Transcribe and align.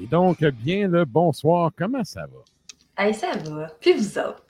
Et 0.00 0.06
donc, 0.06 0.44
bien 0.44 0.88
le 0.88 1.04
bonsoir. 1.04 1.70
Comment 1.76 2.04
ça 2.04 2.26
va? 2.26 3.04
Hey, 3.04 3.14
ça 3.14 3.32
va. 3.36 3.66
Puis 3.80 3.92
vous 3.94 4.18
autres? 4.18 4.44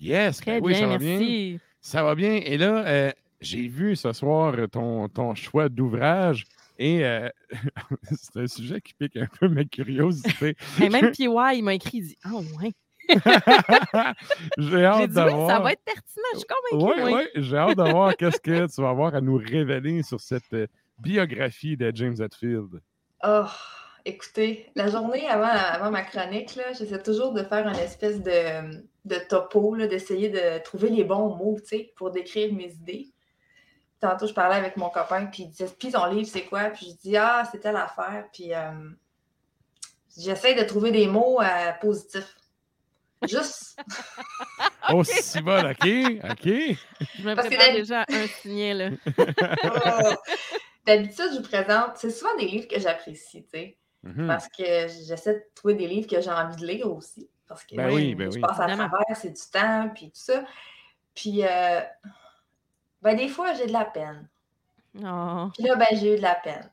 Yes, 0.00 0.38
Très 0.38 0.60
ben 0.60 0.64
oui, 0.66 0.72
bien, 0.72 0.80
ça 0.80 0.86
va 0.88 0.98
bien. 0.98 1.18
merci. 1.18 1.60
Ça 1.80 2.02
va 2.02 2.14
bien. 2.14 2.34
Et 2.44 2.58
là, 2.58 2.86
euh, 2.86 3.12
j'ai 3.40 3.68
vu 3.68 3.96
ce 3.96 4.12
soir 4.12 4.54
ton, 4.70 5.08
ton 5.08 5.34
choix 5.34 5.68
d'ouvrage 5.68 6.44
et 6.78 7.04
euh, 7.06 7.28
c'est 8.12 8.40
un 8.42 8.46
sujet 8.46 8.80
qui 8.80 8.94
pique 8.94 9.16
un 9.16 9.26
peu 9.38 9.48
ma 9.48 9.64
curiosité. 9.64 10.56
Et 10.82 10.88
même 10.90 11.10
PY, 11.12 11.24
il 11.54 11.62
m'a 11.62 11.74
écrit, 11.74 11.98
il 11.98 12.06
dit 12.08 12.18
Ah 12.24 12.30
ouais. 12.60 12.72
j'ai 13.08 13.18
J'ai 14.58 14.84
hâte 14.84 15.10
dit 15.10 15.16
oui, 15.18 15.24
d'avoir. 15.24 15.48
ça 15.50 15.60
va 15.60 15.72
être 15.72 15.82
pertinent, 15.84 16.26
je 16.34 16.38
suis 16.38 16.46
convaincue. 16.76 17.02
Oui, 17.02 17.12
oui, 17.34 17.42
j'ai 17.42 17.56
hâte 17.56 17.76
de 17.78 17.90
voir 17.90 18.16
qu'est-ce 18.16 18.40
que 18.40 18.66
tu 18.74 18.82
vas 18.82 18.90
avoir 18.90 19.14
à 19.14 19.20
nous 19.20 19.36
révéler 19.36 20.02
sur 20.02 20.20
cette 20.20 20.52
euh, 20.52 20.66
biographie 20.98 21.76
de 21.76 21.90
James 21.94 22.16
Hetfield. 22.20 22.80
Oh, 23.24 23.44
écoutez, 24.06 24.70
la 24.74 24.88
journée 24.88 25.28
avant, 25.28 25.46
avant 25.46 25.90
ma 25.90 26.02
chronique, 26.02 26.54
là, 26.54 26.72
j'essaie 26.72 27.02
toujours 27.02 27.32
de 27.32 27.42
faire 27.42 27.66
une 27.66 27.76
espèce 27.76 28.22
de, 28.22 28.80
de 29.04 29.16
topo, 29.28 29.74
là, 29.74 29.86
d'essayer 29.86 30.28
de 30.28 30.62
trouver 30.62 30.88
les 30.88 31.04
bons 31.04 31.34
mots, 31.34 31.58
tu 31.60 31.66
sais, 31.66 31.92
pour 31.96 32.10
décrire 32.10 32.54
mes 32.54 32.72
idées. 32.72 33.08
Tantôt, 34.00 34.26
je 34.26 34.32
parlais 34.32 34.56
avec 34.56 34.76
mon 34.76 34.88
copain, 34.90 35.26
puis 35.26 35.44
il 35.44 35.50
disait 35.50 35.68
Puis 35.78 35.90
ton 35.90 36.06
livre, 36.06 36.28
c'est 36.28 36.44
quoi? 36.44 36.70
Puis 36.70 36.90
je 36.90 37.08
dis 37.08 37.16
Ah, 37.16 37.48
c'est 37.50 37.58
telle 37.58 37.76
affaire. 37.76 38.26
Puis 38.32 38.54
euh, 38.54 38.70
j'essaie 40.16 40.54
de 40.54 40.62
trouver 40.62 40.92
des 40.92 41.06
mots 41.06 41.40
euh, 41.40 41.72
positifs. 41.80 42.36
Juste. 43.26 43.80
Oh, 44.88 45.02
si 45.02 45.40
bon, 45.40 45.68
OK, 45.68 45.84
OK. 46.30 46.44
Je 46.44 47.22
me 47.22 47.34
Parce 47.34 47.48
que 47.48 47.56
prépare 47.56 47.74
déjà 47.74 48.04
un 48.08 48.26
signet, 48.40 48.72
là. 48.72 48.90
Oh. 49.64 50.14
D'habitude, 50.86 51.30
je 51.32 51.38
vous 51.38 51.42
présente, 51.42 51.96
c'est 51.96 52.10
souvent 52.10 52.36
des 52.36 52.46
livres 52.46 52.68
que 52.68 52.78
j'apprécie, 52.78 53.42
tu 53.42 53.50
sais. 53.50 53.76
Mhm. 54.06 54.26
Parce 54.26 54.48
que 54.48 54.62
j'essaie 55.06 55.34
de 55.34 55.44
trouver 55.54 55.74
des 55.74 55.86
livres 55.88 56.06
que 56.08 56.20
j'ai 56.20 56.30
envie 56.30 56.56
de 56.56 56.66
lire 56.66 56.90
aussi. 56.92 57.28
Parce 57.48 57.64
que 57.64 57.76
Ben 57.76 57.92
oui, 57.92 58.14
ben 58.14 58.30
je 58.30 58.36
oui. 58.36 58.40
passe 58.42 58.58
à 58.60 58.64
Évidemment. 58.68 58.88
travers, 58.88 59.16
c'est 59.16 59.30
du 59.30 59.42
temps, 59.52 59.88
puis 59.94 60.06
tout 60.06 60.12
ça. 60.14 60.44
Puis, 61.14 61.44
euh, 61.44 61.80
ben, 63.02 63.16
des 63.16 63.28
fois, 63.28 63.52
j'ai 63.54 63.66
de 63.66 63.72
la 63.72 63.84
peine. 63.84 64.28
Oh, 65.04 65.48
Puis 65.54 65.66
là, 65.66 65.76
ben, 65.76 65.86
j'ai 65.92 66.14
eu 66.14 66.16
de 66.16 66.22
la 66.22 66.34
peine. 66.34 66.68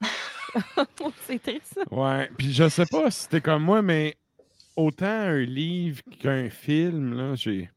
c'est 1.27 1.41
triste. 1.41 1.73
ça. 1.75 1.81
Ouais, 1.93 2.29
puis 2.37 2.51
je 2.53 2.67
sais 2.69 2.85
pas 2.85 3.09
si 3.11 3.27
t'es 3.29 3.41
comme 3.41 3.63
moi, 3.63 3.81
mais 3.81 4.15
autant 4.75 5.05
un 5.05 5.39
livre 5.39 6.01
qu'un 6.19 6.49
film, 6.49 7.13
là, 7.13 7.35
j'ai. 7.35 7.69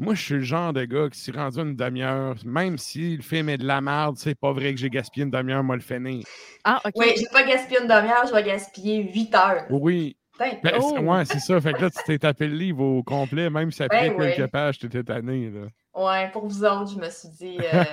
Moi, 0.00 0.14
je 0.14 0.22
suis 0.22 0.34
le 0.34 0.42
genre 0.42 0.72
de 0.72 0.84
gars 0.84 1.08
qui 1.10 1.18
s'est 1.18 1.32
rendu 1.32 1.58
une 1.58 1.74
demi-heure, 1.74 2.36
même 2.44 2.78
si 2.78 3.16
le 3.16 3.22
film 3.22 3.48
est 3.48 3.58
de 3.58 3.66
la 3.66 3.80
merde, 3.80 4.16
c'est 4.16 4.36
pas 4.38 4.52
vrai 4.52 4.72
que 4.72 4.78
j'ai 4.80 4.90
gaspillé 4.90 5.24
une 5.24 5.30
demi-heure, 5.32 5.64
moi 5.64 5.74
le 5.74 5.82
finir. 5.82 6.24
Ah, 6.62 6.80
OK. 6.84 6.92
Oui, 6.94 7.06
je 7.16 7.22
vais 7.22 7.28
pas 7.32 7.42
gaspiller 7.42 7.80
une 7.80 7.88
demi-heure, 7.88 8.24
je 8.28 8.32
vais 8.32 8.44
gaspiller 8.44 9.02
huit 9.12 9.34
heures. 9.34 9.64
Oui, 9.70 10.16
ben, 10.38 10.56
Oh! 10.78 10.92
c'est- 10.94 11.02
ouais, 11.02 11.24
c'est 11.24 11.40
ça. 11.40 11.60
Fait 11.60 11.72
que 11.72 11.82
là, 11.82 11.90
tu 11.90 11.98
t'es 12.06 12.18
tapé 12.18 12.46
le 12.46 12.54
livre 12.54 12.84
au 12.84 13.02
complet, 13.02 13.50
même 13.50 13.72
si 13.72 13.82
après 13.82 14.10
Ben 14.10 14.16
quelques 14.16 14.38
ouais. 14.38 14.48
pages, 14.48 14.78
t'étais 14.78 15.02
tanné. 15.02 15.50
Là. 15.50 15.66
Ouais, 15.98 16.30
pour 16.30 16.46
vous 16.46 16.64
autres, 16.64 16.92
je 16.92 16.96
me 16.98 17.10
suis 17.10 17.28
dit 17.30 17.58
euh, 17.60 17.84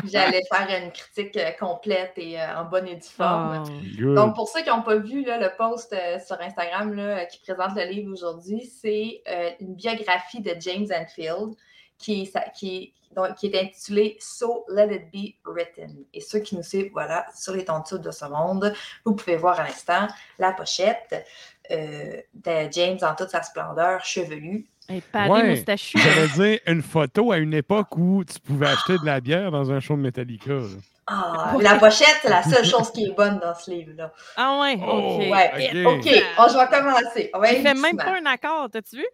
que 0.00 0.08
j'allais 0.08 0.42
faire 0.52 0.68
une 0.82 0.90
critique 0.90 1.36
euh, 1.36 1.52
complète 1.60 2.12
et 2.16 2.40
euh, 2.40 2.58
en 2.58 2.64
bonne 2.64 2.88
et 2.88 2.96
due 2.96 3.06
forme. 3.08 3.62
Oh. 3.66 3.70
Good. 3.98 4.14
Donc, 4.16 4.34
pour 4.34 4.48
ceux 4.48 4.62
qui 4.62 4.68
n'ont 4.70 4.82
pas 4.82 4.96
vu 4.96 5.22
là, 5.24 5.38
le 5.38 5.50
post 5.56 5.92
euh, 5.92 6.18
sur 6.18 6.40
Instagram 6.40 6.92
là, 6.94 7.02
euh, 7.20 7.24
qui 7.26 7.38
présente 7.40 7.76
le 7.76 7.84
livre 7.84 8.10
aujourd'hui, 8.10 8.66
c'est 8.66 9.22
euh, 9.28 9.50
une 9.60 9.74
biographie 9.76 10.40
de 10.40 10.56
James 10.58 10.88
Enfield 10.92 11.54
qui, 11.98 12.28
qui, 12.56 12.76
est- 12.76 13.14
donc, 13.14 13.34
qui 13.36 13.46
est 13.46 13.60
intitulée 13.60 14.16
So 14.18 14.64
Let 14.68 14.92
It 14.94 15.12
Be 15.12 15.34
Written. 15.44 16.04
Et 16.12 16.20
ceux 16.20 16.40
qui 16.40 16.56
nous 16.56 16.62
suivent, 16.64 16.90
voilà, 16.92 17.26
sur 17.32 17.52
les 17.54 17.64
tontures 17.64 18.00
de 18.00 18.10
ce 18.10 18.24
monde, 18.24 18.74
vous 19.04 19.14
pouvez 19.14 19.36
voir 19.36 19.60
à 19.60 19.64
l'instant 19.64 20.08
la 20.38 20.52
pochette 20.52 21.24
euh, 21.70 22.20
de 22.34 22.72
James 22.72 22.98
en 23.02 23.14
toute 23.14 23.28
sa 23.28 23.42
splendeur, 23.42 24.04
chevelu. 24.04 24.66
Et 24.88 25.00
Paris 25.00 25.30
Ouais. 25.30 25.50
moustachu. 25.50 25.98
J'allais 25.98 26.28
dire 26.28 26.58
une 26.66 26.82
photo 26.82 27.32
à 27.32 27.38
une 27.38 27.54
époque 27.54 27.96
où 27.96 28.24
tu 28.24 28.38
pouvais 28.40 28.66
acheter 28.68 28.98
de 28.98 29.06
la 29.06 29.20
bière 29.20 29.50
dans 29.50 29.70
un 29.72 29.80
show 29.80 29.94
de 29.96 30.00
Metallica. 30.02 30.52
là. 30.52 30.66
Ah, 31.06 31.54
la 31.60 31.76
pochette, 31.78 32.18
c'est 32.22 32.28
la 32.28 32.42
seule 32.42 32.64
chose 32.64 32.90
qui 32.92 33.04
est 33.06 33.14
bonne 33.14 33.38
dans 33.40 33.54
ce 33.54 33.70
livre-là. 33.70 34.12
Ah 34.36 34.60
ouais, 34.60 34.78
Oh, 34.80 35.18
OK. 35.20 35.30
Ouais, 35.30 35.84
ok. 35.84 35.98
OK, 35.98 36.24
on, 36.38 36.48
je 36.48 36.58
vais 36.58 36.66
commencer. 36.78 37.30
On 37.34 37.38
va 37.40 37.52
Il 37.52 37.62
fait 37.62 37.74
même 37.74 37.96
pas 37.96 38.16
un 38.20 38.26
accord, 38.26 38.68
t'as-tu 38.70 38.96
vu? 38.98 39.06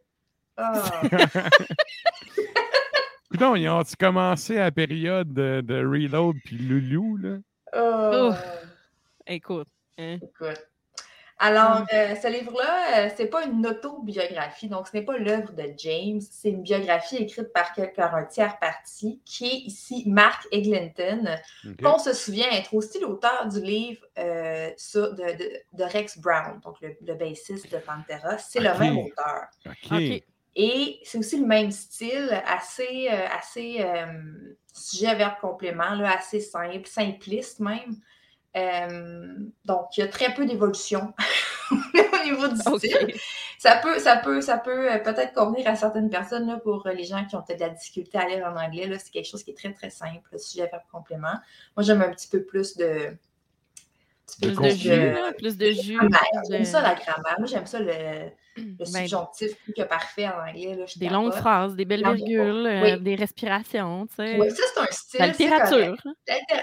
Ah. 0.56 0.82
Coudon, 3.30 3.54
ils 3.56 3.68
ont-tu 3.68 3.94
commencé 3.96 4.56
à 4.58 4.64
la 4.64 4.70
période 4.70 5.32
de, 5.32 5.60
de 5.60 5.76
Reload 5.86 6.36
puis 6.44 6.56
Loulou, 6.58 7.16
là? 7.18 7.36
Oh. 7.76 8.32
Écoute. 9.26 9.68
hein? 9.98 10.16
Écoute. 10.16 10.67
Alors, 11.40 11.86
euh, 11.92 12.14
ce 12.16 12.26
livre-là, 12.28 13.06
euh, 13.06 13.10
c'est 13.16 13.26
pas 13.26 13.44
une 13.44 13.64
autobiographie, 13.64 14.68
donc 14.68 14.88
ce 14.88 14.96
n'est 14.96 15.04
pas 15.04 15.16
l'œuvre 15.18 15.52
de 15.52 15.72
James, 15.78 16.20
c'est 16.20 16.48
une 16.50 16.62
biographie 16.62 17.16
écrite 17.16 17.52
par, 17.52 17.72
par 17.94 18.14
un 18.16 18.24
tiers 18.24 18.58
parti, 18.58 19.20
qui 19.24 19.46
est 19.46 19.58
ici 19.66 20.02
Mark 20.06 20.46
Eglinton, 20.50 21.38
qu'on 21.84 21.98
se 21.98 22.12
souvient 22.12 22.50
être 22.50 22.74
aussi 22.74 22.98
l'auteur 23.00 23.46
du 23.48 23.60
livre 23.60 24.04
euh, 24.18 24.70
sur- 24.76 25.14
de, 25.14 25.22
de- 25.36 25.60
de 25.74 25.84
Rex 25.84 26.18
Brown, 26.18 26.58
donc 26.64 26.80
le, 26.80 26.96
le 27.06 27.14
bassiste 27.14 27.70
de 27.70 27.78
Pantera. 27.78 28.36
C'est 28.38 28.58
le 28.60 28.70
même 28.78 28.98
auteur. 28.98 29.42
Et 30.56 30.98
c'est 31.04 31.18
aussi 31.18 31.38
le 31.38 31.46
même 31.46 31.70
style, 31.70 32.42
assez, 32.46 33.08
euh, 33.12 33.26
assez 33.38 33.76
euh, 33.78 34.06
sujet, 34.74 35.14
verbe, 35.14 35.34
complément, 35.40 35.94
là, 35.94 36.16
assez 36.18 36.40
simple, 36.40 36.88
simpliste 36.88 37.60
même. 37.60 37.94
Euh, 38.56 39.36
donc, 39.64 39.96
il 39.96 40.00
y 40.00 40.02
a 40.02 40.08
très 40.08 40.34
peu 40.34 40.46
d'évolution 40.46 41.12
au 41.70 42.24
niveau 42.24 42.48
du 42.48 42.56
style. 42.56 43.14
Ça 43.58 43.76
peut, 43.76 43.98
ça 43.98 44.16
peut, 44.16 44.40
ça 44.40 44.56
peut 44.56 44.92
euh, 44.92 44.98
peut-être 44.98 45.34
convenir 45.34 45.66
à 45.68 45.76
certaines 45.76 46.10
personnes 46.10 46.46
là, 46.46 46.58
pour 46.58 46.86
euh, 46.86 46.92
les 46.92 47.04
gens 47.04 47.24
qui 47.26 47.36
ont 47.36 47.42
peut-être 47.42 47.60
de 47.60 47.64
la 47.64 47.70
difficulté 47.70 48.16
à 48.16 48.26
lire 48.28 48.46
en 48.46 48.56
anglais. 48.56 48.88
C'est 48.98 49.10
quelque 49.10 49.28
chose 49.28 49.42
qui 49.42 49.50
est 49.50 49.58
très, 49.58 49.72
très 49.72 49.90
simple, 49.90 50.22
le 50.32 50.38
sujet, 50.38 50.68
verbe, 50.70 50.82
complément. 50.90 51.34
Moi, 51.76 51.84
j'aime 51.84 52.02
un 52.02 52.10
petit 52.10 52.28
peu 52.28 52.42
plus 52.42 52.76
de. 52.76 53.16
Plus 54.40 54.56
de 54.56 54.68
jus, 54.68 55.12
plus 55.38 55.56
de 55.56 55.70
jus. 55.70 55.98
J'aime 56.50 56.64
ça 56.64 56.82
la 56.82 56.94
grammaire. 56.94 57.36
Moi, 57.38 57.46
j'aime 57.46 57.66
ça 57.66 57.80
le, 57.80 57.86
le 58.56 58.62
Ben, 58.78 58.86
subjonctif 58.86 59.56
plus 59.62 59.72
que 59.72 59.82
parfait 59.82 60.26
en 60.28 60.48
anglais. 60.48 60.74
Là, 60.76 60.84
Des 60.96 61.08
longues 61.08 61.32
phrases, 61.32 61.74
des 61.76 61.84
belles 61.84 62.02
Non, 62.02 62.12
virgules, 62.12 62.66
euh, 62.66 62.82
oui. 62.82 63.00
des 63.00 63.14
respirations, 63.14 64.06
tu 64.06 64.16
sais. 64.16 64.38
Oui, 64.38 64.50
ça, 64.50 64.62
c'est 64.74 64.80
un 64.80 64.86
style. 64.90 65.20
La 65.20 65.32
c'est 65.32 65.44
littérature. 65.44 65.96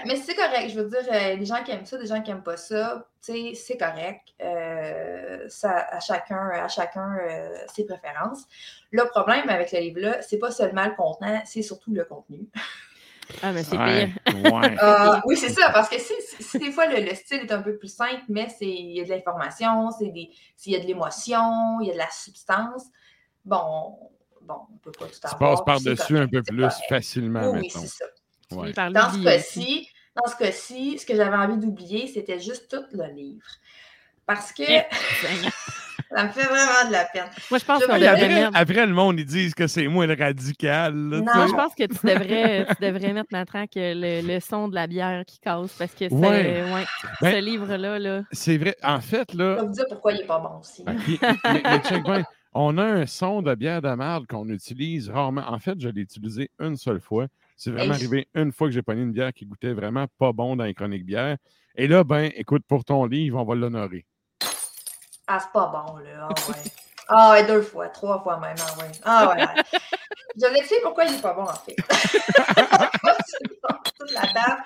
Mais 0.06 0.16
c'est 0.16 0.34
correct. 0.34 0.70
Je 0.70 0.80
veux 0.80 0.88
dire, 0.88 1.06
euh, 1.12 1.36
des 1.36 1.44
gens 1.44 1.62
qui 1.64 1.72
aiment 1.72 1.86
ça, 1.86 1.98
des 1.98 2.06
gens 2.06 2.22
qui 2.22 2.30
n'aiment 2.30 2.42
pas 2.42 2.56
ça, 2.56 3.06
tu 3.24 3.32
sais, 3.32 3.54
c'est 3.54 3.76
correct. 3.76 4.22
Euh, 4.42 5.44
ça, 5.48 5.86
à 5.90 6.00
chacun, 6.00 6.48
à 6.50 6.68
chacun 6.68 7.16
euh, 7.28 7.56
ses 7.74 7.84
préférences. 7.84 8.44
Le 8.90 9.04
problème 9.08 9.48
avec 9.48 9.72
le 9.72 9.80
livre-là, 9.80 10.22
c'est 10.22 10.38
pas 10.38 10.50
seulement 10.50 10.84
le 10.84 10.94
contenant, 10.94 11.42
c'est 11.44 11.62
surtout 11.62 11.92
le 11.92 12.04
contenu. 12.04 12.48
Ah, 13.42 13.52
mais 13.52 13.64
c'est 13.64 13.76
Ouais, 13.76 14.12
pire. 14.26 14.52
ouais. 14.52 14.76
Ah, 14.78 15.20
oui, 15.26 15.36
c'est 15.36 15.48
ça, 15.50 15.70
parce 15.70 15.88
que 15.88 15.98
si, 15.98 16.12
si- 16.20 16.42
si 16.42 16.58
des 16.58 16.70
fois 16.72 16.86
le, 16.86 17.00
le 17.04 17.14
style 17.14 17.38
est 17.40 17.52
un 17.52 17.60
peu 17.62 17.76
plus 17.76 17.88
simple, 17.94 18.22
mais 18.28 18.48
c'est- 18.48 18.64
il 18.66 18.92
y 18.96 19.00
a 19.00 19.04
de 19.04 19.08
l'information, 19.10 19.90
c'est 19.90 20.08
des- 20.10 20.30
s'il 20.56 20.72
y 20.72 20.76
a 20.76 20.80
de 20.80 20.86
l'émotion, 20.86 21.80
il 21.80 21.88
y 21.88 21.90
a 21.90 21.94
de 21.94 21.98
la 21.98 22.10
substance, 22.10 22.84
bon, 23.44 23.96
bon 24.42 24.54
on 24.72 24.78
peut 24.78 24.92
pas 24.92 25.06
tout 25.06 25.20
Tu 25.20 25.26
avoir. 25.26 25.64
passes 25.64 25.82
puis 25.82 25.84
c'est 25.84 25.96
par-dessus 25.96 26.18
un 26.18 26.28
peu 26.28 26.42
plus 26.42 26.56
correct. 26.62 26.76
facilement, 26.88 27.50
Oui, 27.52 27.68
c'est 27.70 27.86
ça. 27.86 28.04
Tu 28.48 28.54
Ouais. 28.54 28.72
Dans 28.72 29.10
ce 29.12 29.24
cas-ci, 29.24 29.88
dans 30.14 30.30
ce 30.30 30.36
cas-ci, 30.36 30.98
ce 30.98 31.04
que 31.04 31.16
j'avais 31.16 31.36
envie 31.36 31.58
d'oublier, 31.58 32.06
c'était 32.06 32.38
juste 32.38 32.68
tout 32.70 32.84
le 32.92 33.06
livre. 33.12 33.44
Parce 34.24 34.52
que 34.52 34.62
Eh, 34.62 34.82
Seigneur. 35.20 35.52
Ça 36.14 36.24
me 36.24 36.28
fait 36.30 36.44
vraiment 36.46 36.88
de 36.88 36.92
la 36.92 37.04
peine. 37.06 37.24
Moi, 37.50 37.58
je 37.58 37.64
pense 37.64 37.80
Je 37.82 37.86
qu'on 37.86 37.94
devrait 37.94 38.48
après, 38.54 38.86
le 38.86 38.92
monde, 38.92 39.18
ils 39.18 39.24
disent 39.26 39.54
que 39.54 39.66
c'est 39.66 39.88
moi 39.88 40.06
le 40.06 40.14
radical. 40.14 40.94
là, 40.94 41.20
Non, 41.20 41.46
je 41.48 41.52
pense 41.54 41.74
que 41.74 41.84
tu 41.84 42.06
devrais, 42.06 42.66
tu 42.66 42.84
devrais 42.84 43.12
mettre, 43.12 43.28
Nathan, 43.32 43.66
que 43.66 43.72
le, 43.94 44.26
le 44.34 44.40
son 44.40 44.68
de 44.68 44.74
la 44.74 44.86
bière 44.86 45.24
qui 45.26 45.38
casse 45.40 45.72
parce 45.78 45.92
que 45.92 46.08
c'est, 46.08 46.14
Ouais. 46.14 46.62
ouais, 46.72 46.84
Ben- 47.20 47.32
ce 47.32 47.40
livre-là, 47.40 47.98
là, 47.98 48.22
C'est 48.32 48.56
vrai. 48.58 48.76
En 48.82 49.00
fait, 49.00 49.28
Je 49.32 49.38
là, 49.38 49.54
vais 49.56 49.62
vous 49.66 49.72
dire 49.72 49.84
pourquoi 49.88 50.12
il 50.12 50.18
n'est 50.20 50.26
pas 50.26 50.38
bon 50.38 50.60
aussi. 50.60 50.84
Mais- 50.86 51.62
mais 51.64 51.78
check 51.80 52.02
bien. 52.04 52.22
On 52.58 52.78
a 52.78 52.84
un 52.84 53.06
son 53.06 53.42
de 53.42 53.54
bière 53.54 53.82
de 53.82 53.90
marde 53.94 54.26
qu'on 54.26 54.48
utilise 54.48 55.10
rarement. 55.10 55.42
En 55.46 55.58
fait, 55.58 55.74
je 55.78 55.88
l'ai 55.90 56.00
utilisé 56.00 56.50
une 56.58 56.76
seule 56.76 57.00
fois. 57.00 57.26
C'est 57.54 57.70
vraiment 57.70 57.92
Hey. 57.94 58.00
arrivé 58.00 58.28
une 58.34 58.50
fois 58.52 58.68
que 58.68 58.72
j'ai 58.72 58.80
pogné 58.82 59.02
une 59.02 59.12
bière 59.12 59.32
qui 59.32 59.44
goûtait 59.44 59.72
vraiment 59.74 60.06
pas 60.18 60.32
bon 60.32 60.56
dans 60.56 60.64
les 60.64 60.72
chroniques 60.74 61.04
bières. 61.04 61.36
Et 61.74 61.86
là, 61.86 62.02
ben, 62.04 62.30
écoute, 62.34 62.62
pour 62.66 62.84
ton 62.84 63.04
livre, 63.04 63.38
on 63.38 63.44
va 63.44 63.54
l'honorer. 63.54 64.06
Ah, 65.26 65.38
c'est 65.40 65.52
pas 65.52 65.66
bon, 65.66 65.96
là. 65.98 66.28
Ah, 66.28 66.34
ouais. 66.50 66.56
Ah, 67.08 67.30
ouais, 67.32 67.46
deux 67.46 67.62
fois, 67.62 67.88
trois 67.88 68.20
fois 68.22 68.38
même. 68.38 68.56
Ah, 68.60 68.78
ouais. 68.78 68.90
Ah, 69.04 69.28
ouais. 69.28 69.36
ouais. 69.42 69.46
Je 70.36 70.46
vais 70.46 70.58
expliquer 70.58 70.82
pourquoi 70.82 71.04
il 71.04 71.12
n'est 71.14 71.20
pas 71.22 71.34
bon, 71.34 71.44
en 71.44 71.54
fait. 71.54 71.76
Toute 73.98 74.12
la 74.12 74.22
dame. 74.22 74.58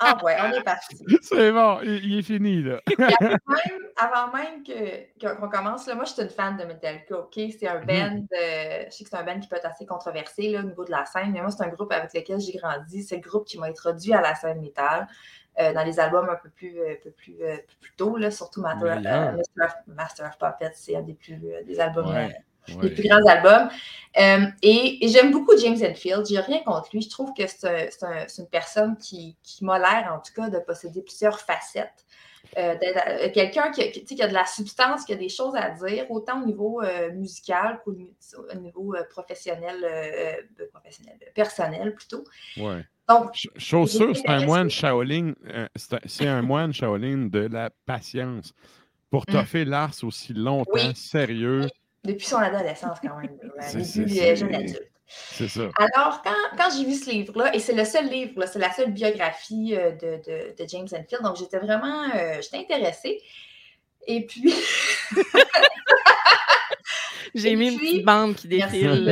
Ah, 0.00 0.18
ouais, 0.22 0.36
on 0.42 0.52
est 0.52 0.62
parti. 0.62 0.96
C'est 1.22 1.50
bon, 1.52 1.80
il, 1.82 2.18
est 2.18 2.22
fini, 2.22 2.62
là. 2.62 2.80
Avant 2.98 3.38
même, 3.48 3.80
avant 3.96 4.32
même 4.32 4.62
que- 4.64 5.18
que- 5.18 5.34
qu'on 5.40 5.48
commence, 5.48 5.86
là, 5.86 5.94
moi, 5.94 6.04
je 6.04 6.12
suis 6.12 6.22
une 6.22 6.28
fan 6.28 6.56
de 6.56 6.64
Metallica, 6.64 7.18
OK? 7.18 7.34
C'est 7.58 7.66
un 7.66 7.80
band, 7.80 8.24
euh, 8.38 8.84
je 8.86 8.90
sais 8.94 9.04
que 9.04 9.10
c'est 9.10 9.16
un 9.16 9.22
band 9.24 9.40
qui 9.40 9.48
peut 9.48 9.56
être 9.56 9.66
assez 9.66 9.86
controversé 9.86 10.50
là, 10.50 10.60
au 10.60 10.64
niveau 10.64 10.84
de 10.84 10.90
la 10.90 11.04
scène, 11.06 11.32
mais 11.32 11.40
moi, 11.40 11.50
c'est 11.50 11.64
un 11.64 11.68
groupe 11.68 11.92
avec 11.92 12.12
lequel 12.14 12.38
j'ai 12.40 12.52
grandi. 12.52 13.02
C'est 13.02 13.16
le 13.16 13.22
groupe 13.22 13.46
qui 13.46 13.58
m'a 13.58 13.66
introduit 13.66 14.12
à 14.12 14.20
la 14.20 14.34
scène 14.34 14.60
métal. 14.60 15.08
Euh, 15.58 15.72
dans 15.72 15.84
les 15.84 15.98
albums 16.00 16.28
un 16.28 16.36
peu 16.36 16.50
plus, 16.50 16.78
euh, 16.80 16.92
un 16.92 17.02
peu 17.02 17.10
plus, 17.10 17.36
euh, 17.42 17.56
plus 17.80 17.92
tôt, 17.96 18.16
là, 18.16 18.30
surtout 18.30 18.60
Master, 18.60 18.96
Meilleur. 18.96 19.32
Master 19.32 19.64
of, 19.64 19.72
Master 19.94 20.26
of 20.26 20.38
Puppets, 20.38 20.72
c'est 20.74 20.96
un 20.96 21.02
des, 21.02 21.14
plus, 21.14 21.36
des 21.66 21.80
albums 21.80 22.08
Ouais, 22.08 22.36
ouais. 22.74 22.88
les 22.88 22.90
plus 22.94 23.08
grands 23.08 23.24
albums. 23.26 23.68
Euh, 24.18 24.46
et 24.62 25.04
et 25.04 25.08
j'aime 25.08 25.30
beaucoup 25.30 25.52
James 25.58 25.76
Hetfield. 25.80 26.24
J'ai 26.26 26.40
rien 26.40 26.60
contre 26.64 26.88
lui. 26.92 27.02
Je 27.02 27.10
trouve 27.10 27.32
que 27.36 27.46
c'est 27.46 27.64
un- 27.68 27.86
c'est 27.90 28.04
un- 28.06 28.24
c'est 28.28 28.42
une 28.42 28.48
personne 28.48 28.96
qui, 28.96 29.36
qui 29.42 29.62
m'a 29.64 29.78
l'air, 29.78 30.10
en 30.14 30.20
tout 30.20 30.32
cas, 30.34 30.48
de 30.48 30.58
posséder 30.58 31.02
plusieurs 31.02 31.38
facettes. 31.40 32.04
Euh, 32.56 32.74
euh, 32.80 33.28
Quelqu'un 33.34 33.70
qui, 33.72 33.82
a- 33.82 33.88
qui, 33.90 34.22
a 34.22 34.28
de 34.28 34.32
la 34.32 34.46
substance, 34.46 35.04
qui 35.04 35.12
a 35.12 35.16
des 35.16 35.28
choses 35.28 35.54
à 35.56 35.70
dire, 35.70 36.08
autant 36.10 36.40
au 36.42 36.46
niveau 36.46 36.80
euh, 36.80 37.10
musical 37.12 37.80
qu'au 37.84 37.92
ni- 37.92 38.14
au 38.54 38.56
niveau 38.56 38.94
euh, 38.94 39.02
professionnel, 39.10 39.76
professionnel, 40.72 41.18
personnel 41.34 41.94
plutôt. 41.94 42.24
Ouais. 42.56 42.84
Donc, 43.08 43.34
Ch- 43.34 43.48
Chose 43.56 43.92
J'ai 43.92 43.98
sûre, 43.98 44.16
c'est 44.16 44.28
un 44.28 44.46
moine 44.46 44.70
Shaolin. 44.70 45.32
c'est 46.06 46.26
un- 46.26 46.42
moine 46.42 46.72
Shaolin 46.72 47.26
de 47.30 47.40
la 47.52 47.70
patience. 47.84 48.52
Pour 49.10 49.22
Mm. 49.28 49.32
toffer 49.32 49.64
l'ars 49.64 49.92
aussi 50.02 50.32
longtemps, 50.32 50.70
Oui. 50.74 50.94
sérieux, 50.94 51.66
depuis 52.06 52.26
son 52.26 52.36
adolescence, 52.38 52.98
quand 53.02 53.16
même, 53.16 53.38
C'est- 53.60 54.04
début 54.04 54.36
jeune 54.36 54.54
adulte. 54.54 54.90
c'est 55.06 55.48
ça. 55.48 55.62
Alors, 55.76 56.22
quand, 56.22 56.34
quand 56.56 56.68
j'ai 56.76 56.84
vu 56.84 56.94
ce 56.94 57.10
livre-là, 57.10 57.54
et 57.54 57.58
c'est 57.60 57.74
le 57.74 57.84
seul 57.84 58.06
livre, 58.08 58.46
c'est 58.46 58.58
la 58.58 58.72
seule 58.72 58.92
biographie 58.92 59.74
euh, 59.76 59.90
de, 59.92 60.16
de- 60.26 60.54
de 60.62 60.68
James 60.68 60.88
Enfield, 60.92 61.22
donc 61.22 61.36
j'étais 61.36 61.58
vraiment, 61.58 62.04
euh, 62.14 62.40
j'étais 62.42 62.58
intéressée. 62.58 63.20
Et 64.08 64.24
puis, 64.24 64.52
j'ai 67.34 67.54
mis 67.56 67.72
une 67.72 67.78
petite 67.78 68.04
bande 68.04 68.34
qui 68.36 68.48
merci, 68.48 68.80
défile. 68.82 69.08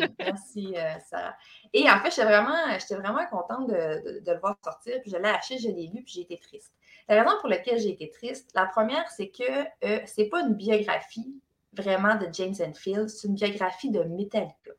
euh, 0.00 0.06
merci 0.18 0.74
euh, 0.76 0.92
Sarah. 1.08 1.34
Et 1.72 1.90
en 1.90 1.98
fait, 2.00 2.10
j'étais 2.10 2.24
vraiment, 2.24 2.56
j'étais 2.78 2.94
vraiment 2.94 3.26
contente 3.30 3.68
de, 3.68 3.74
de- 3.74 4.20
de 4.24 4.32
le 4.32 4.38
voir 4.38 4.56
sortir, 4.62 5.00
puis 5.02 5.10
je 5.10 5.16
l'ai 5.16 5.28
acheté, 5.28 5.58
je 5.58 5.68
l'ai 5.68 5.90
lu, 5.92 6.02
puis 6.04 6.14
j'ai 6.14 6.20
été 6.22 6.38
triste. 6.38 6.72
La 7.08 7.22
raison 7.22 7.36
pour 7.40 7.48
laquelle 7.48 7.78
j'ai 7.78 7.90
été 7.90 8.08
triste, 8.10 8.50
la 8.54 8.66
première, 8.66 9.08
c'est 9.10 9.28
que 9.28 9.42
euh, 9.84 10.00
c'est 10.06 10.26
pas 10.26 10.40
une 10.40 10.54
biographie 10.54 11.34
vraiment 11.76 12.14
de 12.16 12.28
James 12.32 12.54
Enfield, 12.60 13.08
c'est 13.08 13.28
une 13.28 13.34
biographie 13.34 13.90
de 13.90 14.02
Metallica. 14.04 14.72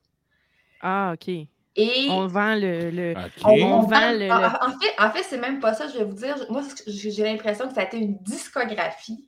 Ah, 0.81 1.13
OK. 1.13 1.27
Et 1.77 2.07
On 2.09 2.27
vend 2.27 2.55
le. 2.55 2.89
le... 2.89 3.13
On, 3.43 3.49
on 3.51 3.79
vend 3.81 3.87
vend- 3.87 4.11
le- 4.11 4.31
en, 4.31 4.37
le- 4.39 4.45
en 4.45 4.79
fait, 4.79 4.93
en 4.97 5.11
fait 5.11 5.23
c'est 5.23 5.37
même 5.37 5.59
pas 5.59 5.73
ça, 5.73 5.87
je 5.87 5.97
vais 5.97 6.05
vous 6.05 6.13
dire. 6.13 6.37
Moi, 6.49 6.61
j'ai 6.87 7.23
l'impression 7.23 7.67
que 7.67 7.73
ça 7.73 7.81
a 7.81 7.83
été 7.83 7.97
une 7.97 8.17
discographie 8.19 9.27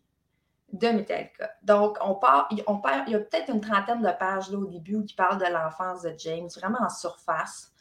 de 0.72 0.88
Metallica. 0.90 1.50
Donc, 1.64 1.98
on 2.02 2.16
part, 2.16 2.48
on 2.68 2.78
part, 2.78 3.04
il 3.08 3.14
y 3.14 3.16
a 3.16 3.20
peut-être 3.20 3.50
une 3.54 3.62
trentaine 3.62 4.02
de 4.02 4.12
pages 4.18 4.50
là, 4.50 4.58
au 4.58 4.66
début 4.66 4.96
où 4.96 5.04
il 5.08 5.14
parle 5.16 5.40
de 5.40 5.46
l'enfance 5.52 6.04
de 6.04 6.14
James, 6.18 6.48
vraiment 6.58 6.80
en 6.82 6.90
surface. 6.90 7.72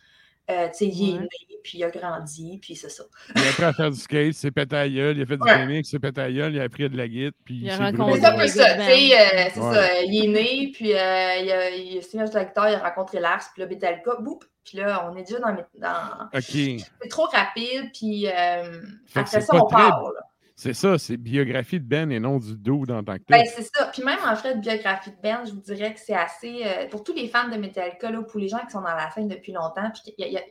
Euh, 0.48 0.68
tu 0.68 0.74
sais, 0.78 0.86
il 0.86 1.16
est 1.16 1.18
né, 1.18 1.28
puis 1.64 1.78
il 1.78 1.84
a 1.84 1.90
grandi, 1.90 2.58
puis 2.62 2.76
c'est 2.76 2.88
ça. 2.88 3.02
Il 3.34 3.42
a 3.42 3.48
appris 3.48 3.64
à 3.64 3.72
faire 3.72 3.90
du 3.90 3.96
skate, 3.98 4.32
c'est 4.34 4.52
pété 4.52 4.76
à 4.76 4.88
gueule, 4.88 5.16
il 5.16 5.22
a 5.22 5.26
fait 5.26 5.36
du 5.36 5.42
Ouais. 5.42 5.66
BMX, 5.66 5.82
c'est 5.90 5.98
pété 5.98 6.20
à 6.20 6.30
gueule, 6.30 6.54
il 6.54 6.60
a 6.60 6.64
appris 6.64 6.88
de 6.88 6.96
la 6.96 7.08
guitare, 7.08 7.32
puis 7.44 7.58
Il 7.62 7.70
a 7.70 7.76
rencontré 7.76 8.20
brûlé 8.20 8.20
C'est 8.20 8.26
un 8.26 8.38
peu 8.38 8.46
ça, 8.46 8.74
tu 8.74 8.80
sais, 8.82 9.18
euh, 9.18 9.50
c'est 9.52 9.60
ça. 9.60 10.02
Il 10.02 10.24
est 10.24 10.28
né, 10.28 10.70
puis 10.72 10.92
euh, 10.92 11.34
il 11.42 11.50
a, 11.50 11.70
il 11.70 11.98
à 11.98 12.44
guitare, 12.44 12.70
il 12.70 12.74
a 12.74 12.78
rencontré 12.78 13.18
Lars, 13.18 13.42
puis 13.52 13.62
là, 13.62 13.68
Metallica, 13.68 14.16
boum, 14.20 14.38
puis 14.64 14.78
là, 14.78 15.10
on 15.10 15.16
est 15.16 15.22
déjà 15.22 15.40
dans... 15.40 15.52
dans 15.80 16.26
OK. 16.32 16.40
c'est 16.42 17.08
trop 17.10 17.24
rapide, 17.24 17.90
puis 17.92 18.28
euh, 18.28 18.82
après 19.14 19.40
c'est 19.40 19.40
ça, 19.40 19.56
on 19.56 19.66
très- 19.66 19.76
part, 19.76 20.12
là. 20.12 20.20
C'est 20.58 20.72
ça, 20.72 20.96
c'est 20.96 21.18
biographie 21.18 21.78
de 21.78 21.84
Ben 21.84 22.10
et 22.10 22.18
non 22.18 22.38
du 22.38 22.56
dude 22.56 22.90
en 22.90 23.04
tant 23.04 23.18
que 23.18 23.24
tel. 23.24 23.42
Ben, 23.42 23.44
c'est 23.46 23.62
ça. 23.74 23.86
Puis 23.92 24.02
même 24.02 24.18
en 24.26 24.34
fait 24.36 24.58
biographie 24.58 25.10
de 25.10 25.16
Ben, 25.22 25.44
je 25.44 25.52
vous 25.52 25.60
dirais 25.60 25.92
que 25.92 26.00
c'est 26.00 26.14
assez. 26.14 26.62
euh, 26.64 26.88
pour 26.88 27.04
tous 27.04 27.12
les 27.12 27.28
fans 27.28 27.48
de 27.48 27.56
Metallica, 27.56 28.10
là, 28.10 28.22
pour 28.22 28.40
les 28.40 28.48
gens 28.48 28.60
qui 28.64 28.70
sont 28.72 28.80
dans 28.80 28.94
la 28.94 29.10
scène 29.10 29.28
depuis 29.28 29.52
longtemps, 29.52 29.90
puis 29.92 30.14
qui, 30.14 30.22
y 30.22 30.24
a- 30.24 30.28
y 30.28 30.36
a- 30.38 30.42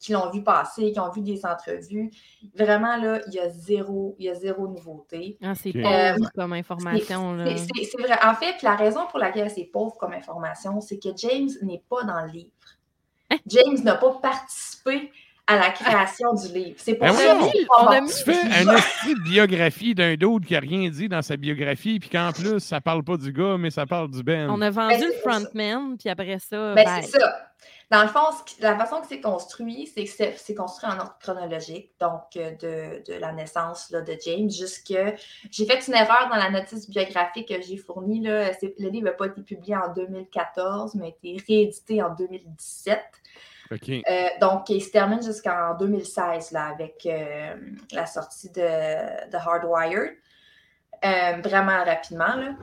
qui 0.00 0.10
l'ont 0.10 0.30
vu 0.32 0.42
passer, 0.42 0.90
qui 0.90 0.98
ont 0.98 1.12
vu 1.12 1.20
des 1.22 1.46
entrevues, 1.46 2.10
vraiment, 2.56 2.96
là, 2.96 3.20
il 3.28 3.34
y 3.34 3.38
a 3.38 3.48
zéro, 3.50 4.16
il 4.18 4.24
y 4.24 4.28
a 4.30 4.34
zéro 4.34 4.66
nouveauté. 4.66 5.38
Ah, 5.40 5.54
c'est 5.54 5.70
pauvre 5.72 6.28
comme 6.34 6.52
information. 6.54 7.36
C'est- 7.56 8.02
vrai. 8.02 8.18
En 8.24 8.34
fait, 8.34 8.54
puis 8.54 8.64
la 8.64 8.74
raison 8.74 9.06
pour 9.08 9.20
laquelle 9.20 9.48
c'est 9.48 9.70
pauvre 9.72 9.96
comme 9.96 10.12
information, 10.12 10.80
c'est 10.80 10.98
que 10.98 11.10
James 11.16 11.50
n'est 11.62 11.84
pas 11.88 12.02
dans 12.02 12.20
le 12.26 12.32
livre. 12.32 12.50
Hein? 13.30 13.36
James 13.46 13.78
n'a 13.84 13.94
pas 13.94 14.12
participé 14.20 15.12
à 15.46 15.56
la 15.56 15.70
création 15.70 16.32
du 16.34 16.48
livre. 16.54 16.76
C'est 16.78 16.94
pour 16.94 17.06
Ben 17.08 17.12
ça 17.14 17.24
est 17.24 17.66
pas 17.66 17.82
On 17.82 17.86
a 17.88 18.00
mis- 18.00 18.08
Tu 18.10 18.22
fais 18.24 18.40
un 18.40 18.76
esprit 18.76 19.14
de 19.14 19.22
biographie 19.22 19.94
d'un 19.94 20.14
dude 20.14 20.46
qui 20.46 20.54
a 20.56 20.60
rien 20.60 20.88
dit 20.88 21.08
dans 21.08 21.22
sa 21.22 21.36
biographie, 21.36 21.98
puis 21.98 22.08
qu'en 22.08 22.30
plus, 22.32 22.60
ça 22.60 22.80
parle 22.80 23.02
pas 23.02 23.16
du 23.16 23.32
gars, 23.32 23.56
mais 23.58 23.70
ça 23.70 23.84
parle 23.84 24.10
du 24.10 24.22
Ben. 24.22 24.48
On 24.50 24.60
a 24.60 24.70
vendu 24.70 24.94
Ben, 24.94 25.00
le 25.00 25.12
pour 25.22 25.32
ça. 25.32 25.40
frontman, 25.40 25.96
puis 25.98 26.08
après 26.08 26.38
ça, 26.38 26.74
Ben, 26.74 26.86
c'est 27.02 27.18
ça. 27.18 27.48
Dans 27.90 28.02
le 28.02 28.08
fond, 28.08 28.20
la 28.60 28.74
façon 28.78 29.02
que 29.02 29.06
c'est 29.06 29.20
construit, 29.20 29.86
c'est 29.94 30.04
que 30.04 30.32
c'est 30.38 30.54
construit 30.54 30.88
en 30.90 30.98
ordre 30.98 31.16
chronologique, 31.20 31.90
donc 32.00 32.22
euh, 32.36 32.52
de, 32.52 33.12
de 33.12 33.18
la 33.18 33.32
naissance 33.32 33.90
là, 33.90 34.00
de 34.00 34.16
James 34.24 34.50
jusque. 34.50 34.94
J'ai 35.50 35.66
fait 35.66 35.86
une 35.86 35.94
erreur 35.94 36.28
dans 36.30 36.36
la 36.36 36.48
notice 36.50 36.88
biographique 36.88 37.48
que 37.48 37.60
j'ai 37.60 37.76
fournie. 37.76 38.20
Là. 38.22 38.50
Le 38.78 38.88
livre 38.88 39.04
n'a 39.06 39.12
pas 39.12 39.26
été 39.26 39.42
publié 39.42 39.76
en 39.76 39.92
2014, 39.92 40.94
mais 40.94 41.04
a 41.04 41.08
été 41.08 41.36
réédité 41.46 42.02
en 42.02 42.14
2017. 42.14 42.98
Euh, 43.72 44.28
donc, 44.40 44.68
il 44.70 44.80
se 44.82 44.90
termine 44.90 45.22
jusqu'en 45.22 45.76
2016 45.78 46.52
là, 46.52 46.66
avec 46.66 47.06
euh, 47.06 47.54
la 47.92 48.06
sortie 48.06 48.50
de, 48.50 49.36
Hardwired. 49.36 50.16
Euh, 51.04 51.40
vraiment 51.42 51.84
rapidement. 51.84 52.54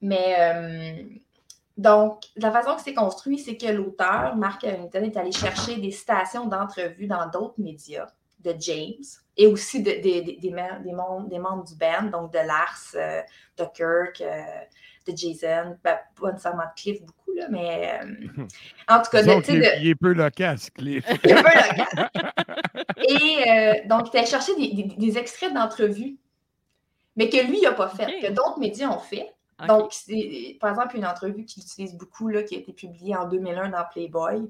Mais 0.00 0.36
donc, 1.76 2.24
la 2.36 2.50
façon 2.50 2.76
que 2.76 2.82
c'est 2.82 2.94
construit, 2.94 3.38
c'est 3.38 3.56
que 3.56 3.66
l'auteur, 3.66 4.36
Mark 4.36 4.64
Harrington, 4.64 5.02
est 5.02 5.16
allé 5.16 5.32
chercher 5.32 5.76
des 5.76 5.90
citations 5.90 6.46
d'entrevues 6.46 7.06
dans 7.06 7.28
d'autres 7.28 7.58
médias 7.58 8.06
de 8.40 8.54
James 8.58 9.04
et 9.36 9.46
aussi 9.46 9.82
de- 9.82 9.90
de- 9.90 10.24
de- 10.34 10.40
des, 10.40 10.50
mem- 10.50 10.82
des, 10.82 10.92
membres, 10.92 11.28
des 11.28 11.38
membres 11.38 11.64
du 11.64 11.74
band, 11.76 12.04
donc 12.10 12.32
de 12.32 12.38
Lars, 12.38 12.84
euh, 12.94 13.20
de 13.58 13.64
Kirk, 13.74 14.20
euh, 14.20 14.42
de 15.06 15.16
Jason, 15.16 15.76
ben, 15.84 15.98
pas 16.20 16.30
nécessairement 16.32 16.62
de 16.64 16.80
Cliff 16.80 17.00
beaucoup, 17.02 17.32
là, 17.36 17.46
mais 17.50 18.00
euh, 18.02 18.14
en 18.88 19.02
tout 19.02 19.10
cas, 19.10 19.22
de- 19.22 19.26
est, 19.62 19.80
il 19.80 19.88
est 19.88 19.94
peu 19.94 20.12
loquace, 20.12 20.70
Cliff. 20.70 21.04
il 21.24 21.30
est 21.30 21.34
peu 21.34 21.42
local. 21.42 22.10
Et 23.08 23.50
euh, 23.50 23.74
donc, 23.88 24.08
il 24.12 24.18
allé 24.18 24.26
chercher 24.26 24.54
des, 24.56 24.72
des- 24.82 24.94
des 24.96 25.18
extraits 25.18 25.52
d'entrevues, 25.52 26.16
mais 27.16 27.28
que 27.28 27.36
lui, 27.46 27.58
il 27.58 27.62
n'a 27.62 27.72
pas 27.72 27.88
fait, 27.88 28.20
que 28.20 28.28
d'autres 28.32 28.58
médias 28.58 28.88
ont 28.88 28.98
fait. 28.98 29.30
Donc, 29.68 29.92
c'est- 29.92 30.56
par 30.60 30.70
exemple, 30.70 30.96
une 30.96 31.06
entrevue 31.06 31.44
qu'il 31.44 31.62
utilise 31.62 31.94
beaucoup, 31.94 32.28
là, 32.28 32.42
qui 32.42 32.56
a 32.56 32.58
été 32.58 32.72
publiée 32.72 33.14
en 33.16 33.28
2001 33.28 33.68
dans 33.70 33.84
Playboy. 33.92 34.48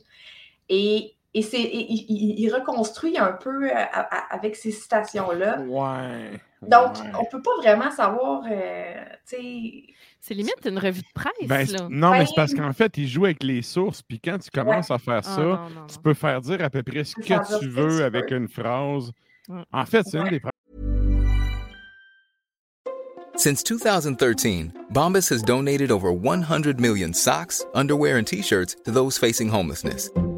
Et, 0.68 1.14
et, 1.34 1.42
c'est, 1.42 1.60
il, 1.60 2.06
il- 2.08 2.40
il 2.40 2.54
reconstruit 2.54 3.18
un 3.18 3.32
peu 3.32 3.68
euh, 3.68 3.74
à- 3.74 4.16
à- 4.16 4.34
avec 4.34 4.56
ces 4.56 4.70
citations-là. 4.70 5.60
Ouais. 5.60 6.40
Donc, 6.62 6.94
Ouais. 6.96 7.10
on 7.20 7.24
peut 7.26 7.42
pas 7.42 7.56
vraiment 7.58 7.90
savoir, 7.90 8.42
euh, 8.50 8.94
tu 9.28 9.36
sais, 9.36 9.82
C'est 10.20 10.32
limite 10.34 10.54
une 10.64 10.78
revue 10.78 11.02
de 11.02 11.06
presse, 11.14 11.32
Ben, 11.46 11.66
là. 11.66 11.86
non, 11.90 12.12
mais 12.12 12.20
c'est 12.24 12.30
Ben- 12.30 12.34
parce 12.36 12.54
qu'en 12.54 12.72
fait, 12.72 12.96
il 12.96 13.06
joue 13.08 13.26
avec 13.26 13.42
les 13.42 13.60
sources, 13.60 14.00
puis 14.00 14.18
quand 14.18 14.38
tu 14.38 14.50
commences 14.50 14.90
à 14.90 14.96
faire 14.98 15.18
Ah, 15.18 15.22
ça, 15.22 15.40
non, 15.42 15.48
non, 15.48 15.56
non. 15.80 15.86
tu 15.86 15.98
peux 15.98 16.14
faire 16.14 16.40
dire 16.40 16.62
à 16.64 16.70
peu 16.70 16.82
près 16.82 17.04
ce 17.04 17.14
peux 17.16 17.22
que 17.22 17.26
tu 17.58 17.66
que 17.66 17.70
veux 17.70 17.98
tu 17.98 18.02
avec 18.02 18.30
veux. 18.30 18.36
une 18.38 18.48
phrase. 18.48 19.10
Ouais. 19.48 19.60
En 19.72 19.84
fait, 19.84 20.04
c'est 20.06 20.16
une 20.16 20.24
Ouais. 20.24 20.30
des 20.30 20.40
Since 23.36 23.64
2013, 23.64 24.70
Bombas 24.90 25.28
has 25.32 25.42
donated 25.42 25.90
over 25.90 26.12
100 26.12 26.78
million 26.78 27.12
socks, 27.12 27.62
underwear, 27.74 28.16
and 28.16 28.24
t 28.26 28.40
shirts 28.42 28.76
to 28.84 28.92
those 28.92 29.18
facing 29.18 29.50
homelessness. 29.50 30.08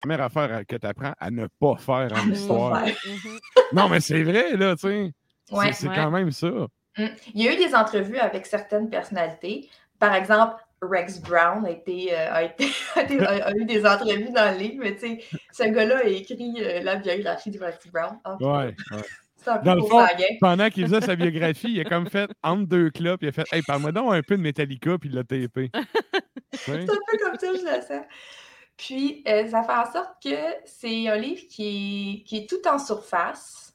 Première 0.00 0.22
affaire 0.22 0.52
à- 0.54 0.64
que 0.64 0.76
tu 0.76 0.86
apprends 0.86 1.12
à 1.18 1.30
ne 1.30 1.46
pas 1.60 1.76
faire 1.76 2.08
en 2.12 2.30
histoire. 2.30 2.84
Mhm. 2.84 3.38
Non, 3.72 3.88
mais 3.88 4.00
c'est 4.00 4.22
vrai, 4.22 4.56
là, 4.56 4.74
tu 4.76 4.82
sais. 4.88 5.12
C'est- 5.48 5.54
Ouais. 5.56 5.72
C'est 5.72 5.88
Ouais. 5.88 5.94
quand 5.96 6.10
même 6.10 6.30
ça. 6.30 6.48
Mm. 6.48 7.06
Il 7.34 7.42
y 7.42 7.48
a 7.48 7.52
eu 7.54 7.56
des 7.56 7.74
entrevues 7.74 8.18
avec 8.18 8.46
certaines 8.46 8.88
personnalités. 8.88 9.68
Par 9.98 10.14
exemple, 10.14 10.54
Rex 10.82 11.20
Brown 11.20 11.66
a, 11.66 11.70
été, 11.70 12.14
euh, 12.16 12.32
a, 12.32 12.42
été- 12.44 12.68
a 12.96 13.02
été- 13.02 13.20
a- 13.20 13.46
a 13.48 13.52
eu 13.54 13.64
des 13.64 13.84
entrevues 13.84 14.30
dans 14.34 14.52
le 14.52 14.58
livre, 14.58 14.76
mais 14.82 14.94
tu 14.94 15.00
sais, 15.00 15.24
ce 15.52 15.64
gars-là 15.64 15.98
a 15.98 16.04
écrit 16.04 16.54
euh, 16.58 16.80
la 16.82 16.96
biographie 16.96 17.50
de 17.50 17.58
Rex 17.58 17.86
Brown. 17.88 18.16
Ouais. 18.40 18.74
ouais. 18.92 19.02
C'est 19.36 19.50
un 19.50 19.56
peu 19.58 19.64
Dans 19.64 19.74
le 19.74 19.82
fond, 19.82 20.06
pendant 20.40 20.68
qu'il 20.68 20.86
faisait 20.86 21.00
sa 21.00 21.16
biographie, 21.16 21.72
il 21.72 21.80
a 21.80 21.84
comme 21.84 22.08
fait 22.10 22.30
entre 22.42 22.66
deux 22.66 22.90
clopes, 22.90 23.22
il 23.22 23.28
a 23.28 23.32
fait 23.32 23.46
Hey, 23.52 23.62
parle-moi 23.62 23.90
donc 23.92 24.12
un 24.12 24.20
peu 24.22 24.36
de 24.36 24.42
Metallica, 24.42 24.98
puis 24.98 25.08
il 25.08 25.14
l'a 25.14 25.24
tapé. 25.24 25.70
C'est 26.52 26.74
un 26.82 26.86
peu 26.86 27.18
comme 27.24 27.38
ça, 27.38 27.46
je 27.46 27.76
le 27.76 27.82
sens. 27.82 28.04
Puis, 28.80 29.22
euh, 29.28 29.46
ça 29.46 29.62
fait 29.62 29.72
en 29.74 29.92
sorte 29.92 30.14
que 30.24 30.36
c'est 30.64 31.06
un 31.08 31.16
livre 31.16 31.42
qui 31.50 32.20
est, 32.20 32.22
qui 32.24 32.38
est 32.38 32.48
tout 32.48 32.66
en 32.66 32.78
surface. 32.78 33.74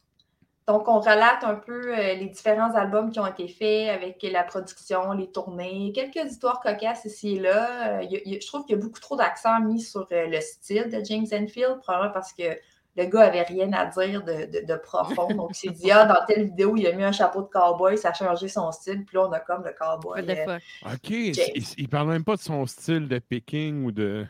Donc, 0.67 0.87
on 0.87 0.99
relate 0.99 1.43
un 1.43 1.53
peu 1.53 1.95
euh, 1.95 2.15
les 2.15 2.25
différents 2.25 2.73
albums 2.73 3.11
qui 3.11 3.19
ont 3.19 3.27
été 3.27 3.47
faits 3.47 3.89
avec 3.89 4.17
la 4.23 4.43
production, 4.43 5.11
les 5.11 5.29
tournées, 5.31 5.91
quelques 5.93 6.31
histoires 6.31 6.59
cocasses 6.59 7.05
ici 7.05 7.35
et 7.35 7.39
là. 7.39 7.99
Euh, 7.99 8.01
il 8.01 8.11
y 8.11 8.15
a- 8.15 8.19
il 8.25 8.33
y 8.33 8.35
a- 8.35 8.39
je 8.39 8.47
trouve 8.47 8.65
qu'il 8.65 8.75
y 8.75 8.79
a 8.79 8.81
beaucoup 8.81 8.99
trop 8.99 9.15
d'accent 9.15 9.59
mis 9.61 9.79
sur 9.79 10.07
euh, 10.11 10.25
le 10.25 10.41
style 10.41 10.89
de 10.89 11.05
James 11.05 11.27
Enfield, 11.31 11.81
probablement 11.83 12.11
parce 12.13 12.33
que 12.33 12.57
le 12.97 13.05
gars 13.05 13.25
avait 13.25 13.43
rien 13.43 13.71
à 13.73 13.85
dire 13.85 14.23
de, 14.23 14.45
de- 14.59 14.65
de 14.65 14.75
profond. 14.77 15.27
Donc, 15.35 15.51
il 15.51 15.55
s'est 15.55 15.69
dit, 15.69 15.91
ah, 15.91 16.05
dans 16.05 16.25
telle 16.25 16.45
vidéo, 16.45 16.75
il 16.77 16.87
a 16.87 16.93
mis 16.93 17.03
un 17.03 17.11
chapeau 17.11 17.43
de 17.43 17.47
cowboy, 17.47 17.95
ça 17.99 18.09
a 18.09 18.13
changé 18.13 18.47
son 18.47 18.71
style. 18.71 19.05
Puis 19.05 19.17
là, 19.17 19.27
on 19.27 19.31
a 19.33 19.39
comme 19.41 19.63
le 19.63 19.73
cowboy. 19.77 20.21
Euh? 20.47 20.57
OK. 20.95 21.09
Il, 21.11 21.63
il 21.77 21.89
parle 21.89 22.07
même 22.07 22.23
pas 22.23 22.37
de 22.37 22.41
son 22.41 22.65
style 22.65 23.07
de 23.07 23.19
picking 23.19 23.83
ou 23.85 23.91
de. 23.91 24.25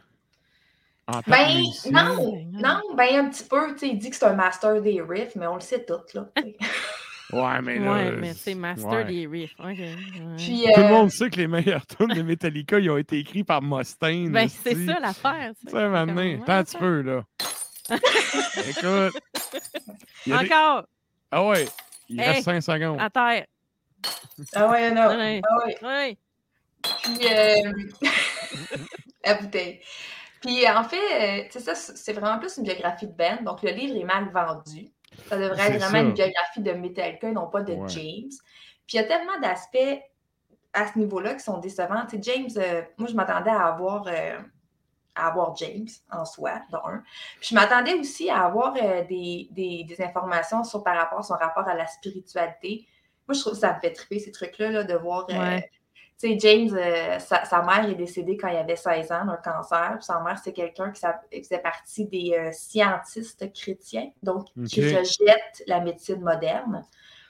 En 1.08 1.22
tant 1.22 1.32
Ben, 1.32 1.58
musicien. 1.58 1.92
non, 1.92 2.48
non, 2.52 2.82
ben 2.96 3.26
un 3.26 3.30
petit 3.30 3.44
peu, 3.44 3.74
tu 3.74 3.80
sais, 3.80 3.88
il 3.90 3.98
dit 4.00 4.10
que 4.10 4.16
c'est 4.16 4.26
un 4.26 4.34
master 4.34 4.82
des 4.82 5.02
riffs, 5.02 5.36
mais 5.36 5.46
on 5.48 5.56
le 5.56 5.62
sait 5.62 5.86
tout, 5.86 6.00
là. 6.16 6.26
Ouais, 7.34 7.62
mais 7.62 7.80
là. 7.80 7.92
Ouais, 7.92 8.12
mais 8.12 8.34
c'est 8.34 8.54
Master 8.56 8.90
ouais. 8.92 9.06
des 9.06 9.26
riffs. 9.28 9.56
Ouais. 9.60 9.74
Puis, 10.38 10.64
Tout 10.74 10.80
le 10.80 10.86
euh, 10.86 10.90
monde 10.90 11.10
sait 11.12 11.30
que 11.32 11.38
les 11.38 11.48
meilleurs 11.48 11.86
tunes 11.88 12.08
de 12.14 12.22
Metallica, 12.22 12.78
ils 12.80 12.90
ont 12.90 12.98
été 12.98 13.18
écrits 13.18 13.44
par 13.44 13.62
Mustaine. 13.64 14.32
Ben, 14.32 14.48
c'est 14.48 14.76
ça 14.86 15.00
l'affaire. 15.00 15.52
tu 15.60 15.66
Tu 15.66 15.72
sais. 15.72 15.78
sais, 15.78 15.90
maintenant, 15.90 16.42
attends 16.44 16.54
un 16.54 16.64
petit 16.64 16.78
peu, 16.78 17.02
là. 17.02 17.24
Écoute. 17.90 19.22
des- 20.28 20.34
Encore, 20.34 20.86
Ah 21.32 21.46
ouais, 21.48 21.66
il 22.10 22.20
Hey, 22.20 22.28
reste 22.30 22.44
5 22.46 22.62
secondes. 22.62 23.00
à 23.02 23.10
terre. 23.10 23.46
Ah 24.54 24.70
ouais, 24.70 24.92
non. 24.92 25.08
Ouais. 25.08 25.42
Ah 25.44 25.66
ouais. 25.66 25.78
Ouais. 25.84 26.18
Puis, 27.04 27.28
euh, 27.28 27.72
la 29.26 29.34
bouteille. 29.36 29.82
Puis, 30.46 30.70
en 30.70 30.84
fait, 30.84 30.98
euh, 30.98 31.44
tu 31.52 31.60
sais, 31.60 31.74
ça, 31.74 31.76
c'est 31.76 32.14
vraiment 32.14 32.38
plus 32.40 32.58
une 32.58 32.64
biographie 32.64 33.08
de 33.08 33.14
Ben. 33.14 33.44
Donc, 33.44 33.64
le 33.64 33.72
livre 33.72 33.98
est 34.00 34.04
mal 34.04 34.30
vendu. 34.32 34.92
Ça 35.28 35.38
devrait 35.38 35.58
C'est 35.58 35.74
être 35.74 35.80
vraiment 35.82 35.92
ça. 35.92 36.02
une 36.02 36.14
biographie 36.14 36.62
de 36.62 36.72
Metallica 36.74 37.30
et 37.30 37.32
non 37.32 37.48
pas 37.48 37.62
de 37.62 37.74
Ouais. 37.74 37.88
James. 37.90 38.30
Puis, 38.86 38.94
il 38.94 38.96
y 38.98 39.00
a 39.00 39.04
tellement 39.06 39.40
d'aspects 39.42 39.78
à 40.74 40.88
ce 40.92 41.00
niveau-là 41.00 41.34
qui 41.34 41.40
sont 41.40 41.58
décevants. 41.58 42.06
Tu 42.10 42.18
sais, 42.18 42.22
James, 42.34 42.50
euh, 42.58 42.82
moi, 42.98 43.08
je 43.10 43.16
m'attendais 43.16 43.50
à 43.50 43.66
avoir, 43.66 44.06
euh, 44.08 44.38
à 45.16 45.28
avoir 45.28 45.56
James 45.56 45.88
en 46.12 46.26
soi, 46.26 46.60
de 46.72 46.76
un. 46.76 47.02
Puis, 47.40 47.50
je 47.50 47.56
m'attendais 47.56 47.94
aussi 47.96 48.30
à 48.30 48.44
avoir 48.46 48.76
euh, 48.82 49.04
des, 49.06 49.48
des- 49.52 49.84
des 49.86 50.02
informations 50.04 50.64
sur, 50.64 50.84
par 50.84 50.98
rapport 50.98 51.20
à 51.20 51.24
son 51.24 51.36
rapport 51.36 51.68
à 51.68 51.74
la 51.74 51.88
spiritualité. 51.88 52.86
Moi, 53.28 53.34
je 53.34 53.40
trouve 53.40 53.54
que 53.54 53.60
ça 53.60 53.74
me 53.74 53.80
fait 53.80 53.94
triper 53.94 54.20
ces 54.20 54.32
trucs-là, 54.32 54.70
là, 54.70 54.84
de 54.84 54.94
voir. 54.96 55.26
euh, 55.32 55.34
Ouais. 55.40 55.70
Tu 56.20 56.30
sais, 56.30 56.40
James, 56.40 56.70
euh, 56.78 57.20
sa, 57.20 57.44
sa 57.46 57.62
mère 57.62 57.90
est 57.90 57.96
décédée 57.96 58.38
quand 58.38 58.48
il 58.48 58.56
avait 58.56 58.76
16 58.76 59.12
ans 59.12 59.26
d'un 59.26 59.38
cancer. 59.38 59.98
Sa 60.02 60.20
mère, 60.22 60.40
c'est 60.44 60.54
quelqu'un 60.54 60.92
qui, 60.92 61.00
sa- 61.02 61.20
qui 61.32 61.44
faisait 61.44 61.60
partie 61.60 62.06
des 62.06 62.34
euh, 62.38 62.52
scientistes 62.54 63.52
chrétiens, 63.54 64.10
donc 64.24 64.48
qui 64.66 64.82
rejette 64.96 65.64
la 65.68 65.82
médecine 65.82 66.22
moderne. 66.22 66.86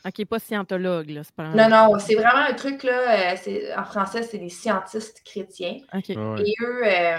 OK, 0.07 0.23
pas 0.25 0.37
scientologue, 0.37 1.09
là. 1.09 1.21
C'est 1.23 1.33
pas 1.33 1.45
Non, 1.49 1.67
non, 1.67 1.97
c'est 1.97 2.13
vraiment 2.13 2.45
un 2.47 2.53
truc, 2.53 2.83
là, 2.83 3.31
euh, 3.31 3.35
c'est- 3.37 3.75
en 3.75 3.83
français, 3.85 4.21
c'est 4.21 4.37
des 4.37 4.49
scientistes 4.49 5.23
chrétiens. 5.25 5.77
OK. 5.93 6.09
Ouais. 6.09 6.43
Et 6.45 6.53
eux, 6.63 6.81
euh, 6.85 7.17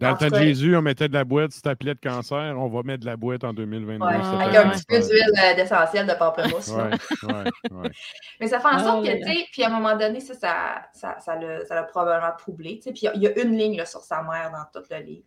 Dans 0.00 0.08
en 0.08 0.12
le 0.12 0.16
temps 0.18 0.36
de 0.36 0.42
Jésus, 0.42 0.76
on 0.76 0.82
mettait 0.82 1.08
de 1.08 1.14
la 1.14 1.24
boîte, 1.24 1.52
si 1.52 1.62
t'appelais 1.62 1.94
de 1.94 2.00
cancer, 2.00 2.54
on 2.58 2.68
va 2.68 2.82
mettre 2.82 3.02
de 3.02 3.06
la 3.06 3.16
boîte 3.16 3.44
en 3.44 3.52
2022. 3.52 4.04
ouais, 4.04 4.14
avec 4.14 4.56
un 4.56 4.70
petit 4.70 4.84
peu 4.88 4.98
d'huile 4.98 5.32
euh, 5.38 5.54
d'essentiel 5.54 6.06
de 6.06 6.14
pamplemousse. 6.14 6.68
là. 6.76 6.88
Ouais, 6.88 7.32
ouais, 7.32 7.44
ouais. 7.82 7.90
Mais 8.40 8.48
ça 8.48 8.58
fait 8.58 8.68
en 8.68 8.70
Ah, 8.72 8.82
sorte 8.82 9.06
que, 9.06 9.12
tu 9.12 9.22
sais, 9.32 9.46
puis 9.52 9.62
à 9.62 9.68
un 9.68 9.70
moment 9.70 9.96
donné, 9.96 10.18
ça, 10.20 10.34
ça, 10.34 10.82
ça, 10.94 11.16
ça 11.20 11.36
l'a 11.36 11.64
ça 11.64 11.74
l'a 11.76 11.84
probablement 11.84 12.32
troublé, 12.36 12.78
tu 12.78 12.82
sais. 12.82 12.92
Puis 12.92 13.02
il 13.14 13.22
y 13.22 13.24
y, 13.24 13.28
a 13.28 13.38
une 13.42 13.56
ligne 13.56 13.76
là, 13.76 13.86
sur 13.86 14.00
sa 14.00 14.22
mère 14.22 14.50
dans 14.52 14.80
tout 14.80 14.86
le 14.90 14.98
livre. 14.98 15.24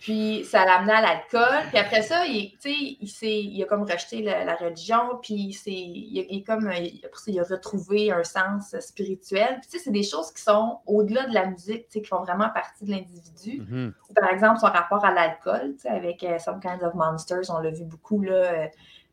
Puis 0.00 0.46
ça 0.46 0.64
l'a 0.64 0.76
amené 0.78 0.92
à 0.94 1.02
l'alcool. 1.02 1.66
Puis 1.68 1.78
après 1.78 2.00
ça, 2.00 2.24
il, 2.26 2.56
il, 2.64 3.08
s'est- 3.08 3.42
il 3.42 3.62
a 3.62 3.66
comme 3.66 3.82
rejeté 3.82 4.22
la, 4.22 4.44
la 4.44 4.56
religion. 4.56 5.18
Puis 5.22 5.34
il, 5.34 5.52
s'est- 5.52 5.70
il, 5.70 6.42
comme, 6.44 6.72
il- 6.74 7.00
après 7.04 7.18
ça, 7.20 7.30
il 7.30 7.38
a 7.38 7.44
retrouvé 7.44 8.10
un 8.10 8.24
sens 8.24 8.74
spirituel. 8.80 9.58
Puis 9.60 9.70
tu 9.70 9.78
sais, 9.78 9.84
c'est 9.84 9.90
des 9.90 10.02
choses 10.02 10.32
qui 10.32 10.42
sont 10.42 10.80
au-delà 10.86 11.26
de 11.26 11.34
la 11.34 11.46
musique, 11.46 11.86
tu 11.88 11.92
sais, 11.98 12.00
qui 12.02 12.08
font 12.08 12.22
vraiment 12.22 12.48
partie 12.48 12.84
de 12.86 12.90
l'individu. 12.92 13.60
Mhm. 13.60 13.94
Par 14.18 14.30
exemple, 14.32 14.58
son 14.60 14.66
rapport 14.68 15.04
à 15.04 15.12
l'alcool, 15.12 15.74
tu 15.74 15.80
sais, 15.82 15.88
avec 15.90 16.24
euh, 16.24 16.38
Some 16.38 16.60
Kinds 16.60 16.82
of 16.82 16.94
Monsters, 16.94 17.50
on 17.50 17.58
l'a 17.60 17.70
vu 17.70 17.84
beaucoup, 17.84 18.22
là, 18.22 18.32
euh, 18.32 18.66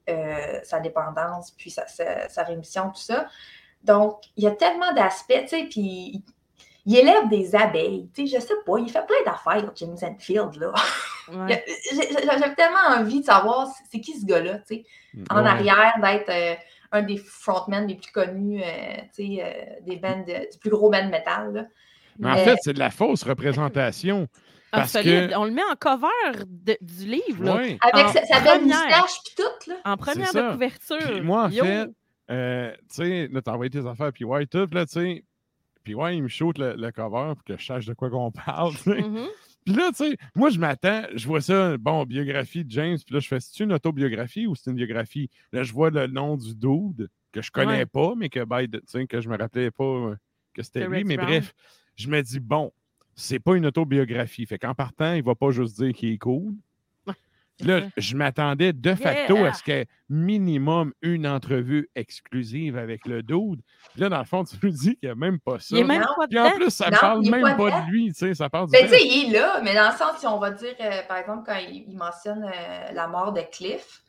euh, 0.10 0.60
sa 0.64 0.80
dépendance, 0.80 1.52
puis 1.52 1.70
sa, 1.70 1.86
sa- 1.88 2.30
sa 2.30 2.44
rémission, 2.44 2.92
tout 2.92 3.02
ça. 3.02 3.28
Donc, 3.84 4.22
il 4.38 4.44
y 4.46 4.48
a 4.48 4.52
tellement 4.52 4.94
d'aspects, 4.94 5.42
tu 5.42 5.48
sais, 5.50 5.64
puis 5.70 6.24
il, 6.88 6.96
élève 6.98 7.28
des 7.30 7.56
abeilles, 7.56 8.10
tu 8.16 8.28
sais, 8.28 8.38
je 8.38 8.42
sais 8.42 8.54
pas, 8.66 8.78
il 8.80 8.90
fait 8.90 9.06
plein 9.06 9.32
d'affaires, 9.32 9.72
James 9.76 9.98
Enfield, 10.02 10.56
là. 10.60 10.74
Ouais. 11.32 11.64
J'ai- 11.92 12.02
j'ai- 12.08 12.26
J'avais 12.26 12.56
tellement 12.56 12.98
envie 12.98 13.20
de 13.20 13.26
savoir 13.26 13.68
c'est- 13.92 14.00
qui 14.00 14.18
ce 14.20 14.26
gars-là, 14.26 14.60
tu 14.60 14.76
sais, 14.78 14.86
en 15.30 15.44
Ouais. 15.44 15.50
arrière, 15.50 15.94
d'être 16.02 16.30
euh, 16.30 16.56
un 16.94 17.02
des 17.02 17.18
frontmen 17.18 17.86
les 17.86 17.96
plus 17.96 18.12
connus, 18.12 18.62
euh, 18.64 18.96
tu 19.14 19.36
sais, 19.36 19.44
euh, 19.44 19.52
des 19.86 19.98
bands, 19.98 20.24
de- 20.26 20.50
du 20.52 20.58
plus 20.60 20.70
gros 20.70 20.90
band 20.90 21.10
metal, 21.10 21.52
là. 21.54 21.66
Mais 22.20 22.32
en 22.32 22.38
fait, 22.38 22.56
c'est 22.62 22.74
de 22.74 22.80
la 22.80 22.90
fausse 22.90 23.24
représentation. 23.24 24.28
Ah, 24.72 24.80
Parce 24.80 24.94
que- 24.94 25.36
On 25.38 25.46
le 25.46 25.52
met 25.52 25.64
en 25.64 25.76
cover 25.80 26.08
de- 26.48 26.78
du 26.82 27.06
livre, 27.06 27.44
là. 27.44 27.56
Ouais. 27.58 27.78
Avec 27.82 28.06
En 28.08 28.12
sa, 28.14 28.26
sa 28.26 28.40
belle 28.42 28.64
moustache, 28.64 29.18
puis 29.26 29.36
tout, 29.36 29.70
là. 29.72 29.76
En 29.86 29.98
première 29.98 30.34
de 30.34 30.52
couverture. 30.54 30.98
Puis 31.12 31.22
moi, 31.22 31.44
en 31.44 31.50
Yo. 31.50 31.64
fait, 31.64 31.88
euh, 32.32 32.72
tu 32.90 32.96
sais, 32.96 33.28
là, 33.32 33.42
t'as 33.42 33.52
envoyé 33.54 33.70
tes 33.70 33.86
affaires, 33.86 34.12
puis 34.14 34.26
ouais, 34.26 34.46
tout, 34.46 34.68
là, 34.72 34.86
tu 34.86 34.94
sais, 34.94 35.24
puis 35.88 35.96
ouais, 35.96 36.18
il 36.18 36.24
me 36.24 36.28
shoot 36.28 36.58
le, 36.58 36.76
le 36.76 36.92
cover 36.92 37.32
pour 37.34 37.46
que 37.46 37.58
je 37.58 37.66
sache 37.66 37.86
de 37.86 37.94
quoi 37.94 38.10
qu'on 38.10 38.30
parle. 38.30 38.74
Mhm. 38.86 39.26
Puis 39.66 39.74
là, 39.74 39.88
tu 39.96 40.04
sais, 40.04 40.18
moi, 40.36 40.50
je 40.50 40.60
m'attends, 40.60 41.04
je 41.16 41.26
vois 41.26 41.40
ça, 41.40 41.78
bon, 41.78 42.04
biographie 42.04 42.66
de 42.66 42.72
James, 42.72 42.98
puis 43.06 43.14
là, 43.16 43.22
je 43.22 43.28
fais, 43.30 43.40
c'est 43.40 43.64
une 43.64 43.72
autobiographie 43.72 44.48
ou 44.48 44.54
c'est 44.54 44.70
une 44.70 44.76
biographie? 44.76 45.30
Là, 45.54 45.64
je 45.64 45.72
vois 45.72 45.90
le 45.92 46.08
nom 46.08 46.36
du 46.36 46.54
dude 46.56 47.08
que 47.32 47.42
je 47.42 47.52
connais 47.52 47.78
Ouais. 47.78 47.86
pas, 47.86 48.16
mais 48.18 48.28
que, 48.28 48.44
by 48.44 48.70
the- 48.70 49.08
que 49.08 49.22
je 49.22 49.30
me 49.30 49.38
rappelais 49.38 49.72
pas 49.72 49.86
euh, 49.86 50.16
que 50.54 50.62
c'était 50.62 50.86
lui, 50.90 51.06
mais 51.06 51.16
Brown. 51.16 51.30
bref, 51.30 51.54
je 51.96 52.10
me 52.10 52.22
dis, 52.22 52.42
bon, 52.42 52.74
c'est 53.16 53.40
pas 53.40 53.56
une 53.56 53.66
autobiographie. 53.66 54.46
Fait 54.46 54.60
qu'en 54.60 54.74
partant, 54.76 55.14
il 55.14 55.24
va 55.24 55.36
pas 55.36 55.52
juste 55.52 55.78
dire 55.82 55.94
qu'il 55.94 56.10
est 56.12 56.18
cool. 56.18 56.54
Là, 57.66 57.82
je 57.98 58.16
m'attendais 58.16 58.72
de 58.72 58.94
facto 58.94 59.36
Yeah. 59.36 59.48
à 59.50 59.54
ce 59.54 59.64
qu'il 59.64 59.74
y 59.74 59.78
ait 59.78 59.88
minimum 60.10 60.94
une 61.02 61.26
entrevue 61.28 61.90
exclusive 61.96 62.78
avec 62.78 63.08
le 63.08 63.24
dude. 63.24 63.62
Puis 63.94 64.02
là, 64.02 64.10
dans 64.10 64.20
le 64.20 64.26
fond, 64.26 64.44
tu 64.44 64.56
nous 64.62 64.70
dis 64.70 64.96
qu'il 64.98 65.10
n'y 65.10 65.10
a 65.10 65.16
même 65.16 65.40
pas 65.40 65.58
ça. 65.60 65.76
Il 65.76 65.86
même 65.86 66.02
Non. 66.02 66.08
pas 66.16 66.28
Puis 66.28 66.40
en 66.40 66.52
plus, 66.52 66.70
ça 66.70 66.90
Non, 66.92 66.98
parle 67.00 67.22
même 67.30 67.58
pas 67.58 67.82
de 67.82 67.90
lui, 67.92 68.08
tu 68.10 68.20
sais, 68.20 68.34
ça 68.36 68.48
parle 68.50 68.68
du 68.68 68.74
Ben, 68.74 68.84
tu 68.88 68.90
sais, 68.90 69.04
il 69.04 69.34
est 69.34 69.40
là, 69.40 69.60
mais 69.64 69.74
dans 69.74 69.90
le 69.92 69.98
sens, 69.98 70.20
si 70.20 70.28
on 70.28 70.38
va 70.38 70.52
dire, 70.52 70.76
euh, 70.80 71.02
par 71.08 71.18
exemple, 71.18 71.44
quand 71.48 71.58
il, 71.58 71.86
il 71.88 71.98
mentionne 71.98 72.44
euh, 72.44 72.92
la 72.94 73.08
mort 73.08 73.34
de 73.34 73.42
Cliff, 73.52 74.02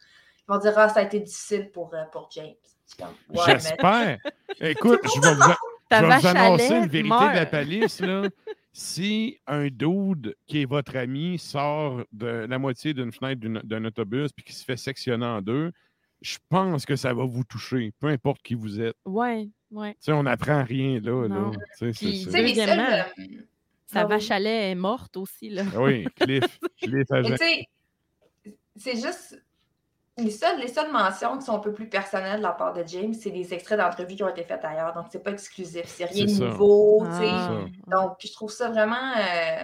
ils 0.46 0.52
vont 0.52 0.58
dire 0.58 0.72
Ah, 0.76 0.88
ça 0.90 1.00
a 1.00 1.02
été 1.04 1.20
difficile 1.20 1.70
pour, 1.72 1.92
euh, 1.94 2.04
pour 2.12 2.28
James. 2.34 2.52
Ouais, 3.00 3.06
mais- 3.30 3.42
J'espère. 3.46 4.18
Écoute, 4.60 5.00
je 5.04 5.20
vais 5.20 5.34
vous, 5.34 5.42
je 5.90 5.96
vais 5.96 6.18
vous 6.18 6.26
annoncer 6.26 6.74
une 6.74 6.86
vérité 6.86 7.08
de 7.30 7.34
la 7.34 7.46
palisse. 7.46 8.00
Là. 8.00 8.22
si 8.78 9.40
un 9.48 9.66
dude 9.66 10.36
qui 10.46 10.62
est 10.62 10.64
votre 10.64 10.94
ami 10.96 11.36
sort 11.36 12.04
de 12.12 12.46
la 12.48 12.58
moitié 12.60 12.94
d'une 12.94 13.10
fenêtre 13.10 13.40
d'un 13.64 13.84
autobus 13.84 14.30
puis 14.32 14.44
qui 14.44 14.52
se 14.52 14.64
fait 14.64 14.76
sectionner 14.76 15.26
en 15.26 15.42
deux, 15.42 15.72
je 16.20 16.38
pense 16.48 16.86
que 16.86 16.94
ça 16.94 17.12
va 17.12 17.24
vous 17.24 17.42
toucher, 17.42 17.92
peu 17.98 18.06
importe 18.06 18.40
qui 18.40 18.54
vous 18.54 18.80
êtes. 18.80 18.94
Ouais, 19.04 19.48
ouais. 19.72 19.94
Tu 19.94 19.98
sais, 20.02 20.12
on 20.12 20.22
n'apprend 20.22 20.62
rien 20.62 21.00
là. 21.00 21.22
là. 21.22 21.28
Non. 21.28 21.50
Tu 21.76 21.92
sais, 21.92 22.06
les 22.06 22.54
seuls. 22.54 22.78
Euh, 22.78 23.02
Sa 23.88 24.04
vache 24.04 24.30
à 24.30 24.38
lait 24.38 24.70
est 24.70 24.74
morte 24.76 25.16
aussi, 25.16 25.48
là. 25.50 25.64
Ah 25.74 25.82
Oui, 25.82 26.06
Cliff. 26.14 26.60
Cliff 26.80 27.06
Mais 27.10 27.16
agent. 27.18 27.30
tu 27.30 27.36
sais, 27.36 27.68
c'est 28.76 28.94
juste. 28.94 29.42
Les 30.18 30.30
seules, 30.32 30.58
les 30.58 30.68
seules 30.68 30.90
mentions 30.90 31.38
qui 31.38 31.44
sont 31.44 31.54
un 31.54 31.60
peu 31.60 31.72
plus 31.72 31.88
personnelles 31.88 32.38
de 32.38 32.42
la 32.42 32.50
part 32.52 32.72
de 32.72 32.82
James, 32.86 33.14
c'est 33.14 33.30
des 33.30 33.54
extraits 33.54 33.78
d'entrevues 33.78 34.16
qui 34.16 34.22
ont 34.24 34.28
été 34.28 34.42
faites 34.42 34.64
ailleurs. 34.64 34.92
Donc, 34.92 35.06
c'est 35.10 35.22
pas 35.22 35.30
exclusif. 35.30 35.84
C'est 35.86 36.06
rien 36.06 36.24
de 36.24 36.44
nouveau. 36.44 37.06
tu 37.06 37.12
sais. 37.18 37.28
Ah, 37.30 37.60
Donc, 37.86 38.16
je 38.18 38.32
trouve 38.32 38.50
ça 38.50 38.68
vraiment. 38.68 39.12
euh, 39.16 39.62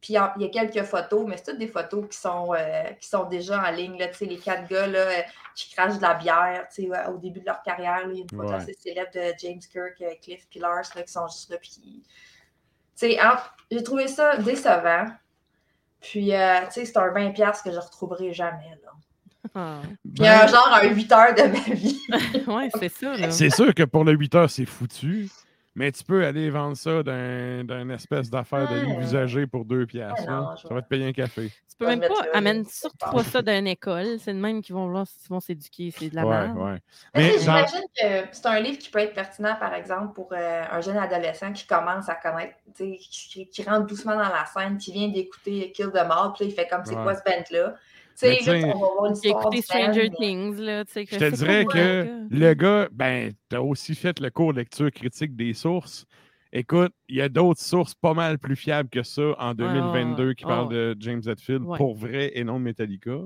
Puis 0.00 0.14
il 0.14 0.16
y 0.16 0.18
a- 0.18 0.32
il 0.36 0.42
y 0.42 0.46
a 0.46 0.48
quelques 0.48 0.82
photos, 0.84 1.24
mais 1.28 1.36
c'est 1.36 1.44
toutes 1.52 1.58
des 1.60 1.68
photos 1.68 2.08
qui 2.10 2.18
sont, 2.18 2.52
euh, 2.54 2.82
qui 3.00 3.06
sont 3.06 3.22
déjà 3.28 3.62
en 3.62 3.70
ligne. 3.70 3.96
Là, 4.00 4.08
tu 4.08 4.14
sais, 4.14 4.24
les 4.24 4.36
quatre 4.38 4.66
gars 4.66 4.88
là, 4.88 4.98
euh, 4.98 5.22
qui 5.54 5.70
crachent 5.72 5.98
de 5.98 6.02
la 6.02 6.14
bière 6.14 6.66
tu 6.74 6.82
sais, 6.82 6.88
ouais, 6.88 7.06
au 7.06 7.18
début 7.18 7.38
de 7.38 7.46
leur 7.46 7.62
carrière. 7.62 8.04
là, 8.06 8.12
Il 8.12 8.16
y 8.16 8.18
a 8.18 8.22
une 8.22 8.30
photo 8.30 8.48
Ouais. 8.48 8.54
assez 8.54 8.72
célèbre 8.72 9.12
de 9.14 9.32
James 9.38 9.60
Kirk, 9.60 10.02
Cliff 10.20 10.48
puis 10.50 10.58
Lars 10.58 10.82
là, 10.96 11.02
qui 11.04 11.12
sont 11.12 11.28
juste 11.28 11.50
là. 11.50 11.56
Puis, 11.58 12.02
j'ai 13.70 13.82
trouvé 13.84 14.08
ça 14.08 14.36
décevant. 14.38 15.06
Puis, 16.00 16.34
euh, 16.34 16.60
tu 16.64 16.72
sais, 16.72 16.84
c'est 16.84 16.96
un 16.96 17.12
20$ 17.12 17.62
que 17.62 17.70
je 17.70 17.76
ne 17.76 17.80
retrouverai 17.80 18.32
jamais. 18.32 18.76
Là. 18.82 18.90
Ah. 19.54 19.80
Puis, 20.14 20.26
un 20.26 20.40
Ben, 20.40 20.48
genre 20.48 20.78
un 20.82 20.88
8 20.88 21.12
heures 21.12 21.34
de 21.34 21.42
ma 21.42 21.74
vie. 21.74 22.00
Ouais, 22.46 22.68
c'est 22.78 22.88
ça, 22.88 23.30
c'est 23.30 23.50
sûr 23.50 23.74
que 23.74 23.82
pour 23.82 24.04
le 24.04 24.12
8 24.12 24.34
heures, 24.34 24.50
c'est 24.50 24.66
foutu. 24.66 25.28
Mais 25.74 25.90
tu 25.90 26.04
peux 26.04 26.22
aller 26.26 26.50
vendre 26.50 26.76
ça 26.76 27.02
d'un 27.02 27.64
d'un 27.64 27.88
espèce 27.88 28.28
d'affaire 28.28 28.68
de 28.70 28.74
livre 28.80 28.98
Ouais. 28.98 29.04
usagé 29.04 29.46
pour 29.46 29.64
deux 29.64 29.86
non, 30.28 30.50
je 30.54 30.68
Ça 30.68 30.74
va 30.74 30.82
te 30.82 30.88
payer 30.88 31.06
un 31.08 31.12
café. 31.14 31.48
Tu 31.48 31.76
peux 31.78 31.86
même 31.86 32.00
pas, 32.00 32.08
amène 32.34 32.66
surtout 32.66 33.10
pas. 33.10 33.22
ça 33.24 33.40
d'une 33.40 33.66
école. 33.66 34.18
C'est 34.20 34.34
de 34.34 34.38
même 34.38 34.60
qu'ils 34.60 34.74
vont 34.74 34.84
vouloir 34.84 35.06
ils 35.24 35.28
vont 35.30 35.40
s'éduquer. 35.40 35.90
C'est 35.96 36.10
de 36.10 36.14
la 36.14 36.26
Ouais, 36.26 36.40
merde. 36.46 36.58
ouais. 36.58 36.78
Mais 37.14 37.32
dans- 37.36 37.40
j'imagine 37.40 37.80
que 37.98 38.06
c'est 38.32 38.46
un 38.46 38.60
livre 38.60 38.76
qui 38.76 38.90
peut 38.90 38.98
être 38.98 39.14
pertinent, 39.14 39.56
par 39.58 39.72
exemple, 39.72 40.12
pour 40.12 40.28
euh, 40.34 40.62
un 40.70 40.80
jeune 40.82 40.98
adolescent 40.98 41.50
qui 41.54 41.66
commence 41.66 42.06
à 42.10 42.16
connaître, 42.16 42.54
tu 42.76 42.84
sais, 42.84 42.98
qui, 42.98 43.48
qui- 43.48 43.62
rentre 43.62 43.86
doucement 43.86 44.12
dans 44.14 44.28
la 44.28 44.44
scène, 44.44 44.76
qui 44.76 44.92
vient 44.92 45.08
d'écouter 45.08 45.72
Kill 45.74 45.90
them 45.90 46.10
All, 46.10 46.32
puis 46.34 46.44
là, 46.44 46.50
il 46.50 46.54
fait 46.54 46.68
comme 46.68 46.84
c'est 46.84 46.94
Ouais. 46.94 47.02
quoi 47.02 47.14
ce 47.14 47.22
band-là? 47.24 47.74
Mais 48.22 48.38
Tu 48.38 48.44
sais, 48.44 48.44
tu 48.44 48.50
là, 48.50 48.60
sais, 48.60 48.64
on 48.64 48.78
va 48.80 48.86
voir 48.86 49.04
J'ai 49.06 49.10
l'histoire 49.28 49.42
écouté 49.42 49.62
Stranger 49.62 50.10
mais- 50.10 50.16
Things, 50.26 50.56
là. 50.60 50.84
sais, 50.86 51.04
Je 51.10 51.16
que 51.16 51.24
te 51.30 51.34
dirais 51.34 51.64
que 51.64 52.04
gars? 52.04 52.26
le 52.30 52.54
gars, 52.54 52.88
ben, 52.92 53.32
tu 53.50 53.56
as 53.56 53.62
aussi 53.62 53.94
fait 53.94 54.18
le 54.20 54.30
cours 54.30 54.52
lecture 54.52 54.90
critique 54.90 55.34
des 55.36 55.54
sources. 55.54 56.04
Écoute, 56.52 56.92
il 57.08 57.16
y 57.16 57.22
a 57.22 57.28
d'autres 57.30 57.60
sources 57.62 57.94
pas 57.94 58.12
mal 58.12 58.38
plus 58.38 58.56
fiables 58.56 58.90
que 58.90 59.02
ça 59.02 59.34
en 59.38 59.54
2022 59.54 60.34
qui 60.34 60.44
ah, 60.44 60.48
parlent 60.48 60.68
ouais. 60.68 60.94
de 60.94 60.96
James 61.00 61.22
Hetfield 61.26 61.62
Ouais. 61.62 61.78
pour 61.78 61.94
vrai 61.96 62.32
et 62.34 62.44
non 62.44 62.58
de 62.58 62.64
Metallica. 62.64 63.16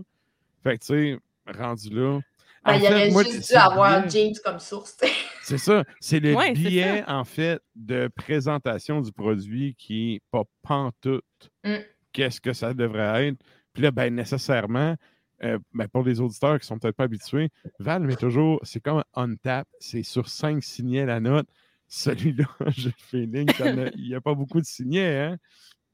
Fait 0.63 0.79
que, 0.79 0.85
tu 0.85 0.87
sais, 0.87 1.19
rendu 1.59 1.91
là. 1.91 2.21
Ben, 2.65 2.73
en 2.73 2.77
il 2.77 2.81
fait, 2.81 2.87
aurait 2.95 3.11
moi, 3.11 3.23
juste 3.25 3.51
dû 3.51 3.57
avoir 3.57 4.03
billet- 4.07 4.11
James 4.27 4.35
comme 4.45 4.59
source. 4.61 4.97
C'est 5.43 5.59
ça. 5.59 5.85
C'est 6.01 6.19
le 6.21 6.35
Ouais, 6.35 6.53
billet, 6.53 7.05
en 7.07 7.25
fait, 7.25 7.61
de 7.77 8.09
présentation 8.15 9.01
du 9.01 9.13
produit 9.13 9.75
qui 9.79 10.15
n'est 10.15 10.21
pas 10.33 10.43
pantoute. 10.63 11.25
Mm. 11.65 11.77
Qu'est-ce 12.13 12.41
que 12.41 12.53
ça 12.53 12.75
devrait 12.75 13.29
être? 13.29 13.39
Puis 13.77 13.83
là, 13.83 13.91
ben, 13.91 14.15
nécessairement, 14.15 14.97
euh, 15.45 15.59
ben, 15.75 15.87
pour 15.87 16.03
les 16.03 16.19
auditeurs 16.19 16.59
qui 16.59 16.67
sont 16.67 16.79
peut-être 16.79 16.97
pas 16.97 17.05
habitués, 17.05 17.51
Val 17.79 18.05
met 18.05 18.17
toujours, 18.17 18.59
c'est 18.63 18.81
comme 18.81 19.05
on 19.13 19.37
tap, 19.37 19.69
c'est 19.79 20.03
sur 20.03 20.31
cinq 20.31 20.65
signets 20.65 21.05
la 21.05 21.21
note. 21.21 21.47
Celui-là, 21.87 22.47
j'ai 22.69 22.89
le 22.89 22.95
feeling 22.97 23.53
qu'il 23.53 23.93
n'y 23.99 24.15
a, 24.15 24.21
pas 24.23 24.33
beaucoup 24.33 24.63
de 24.63 24.65
signets, 24.65 25.19
hein? 25.19 25.37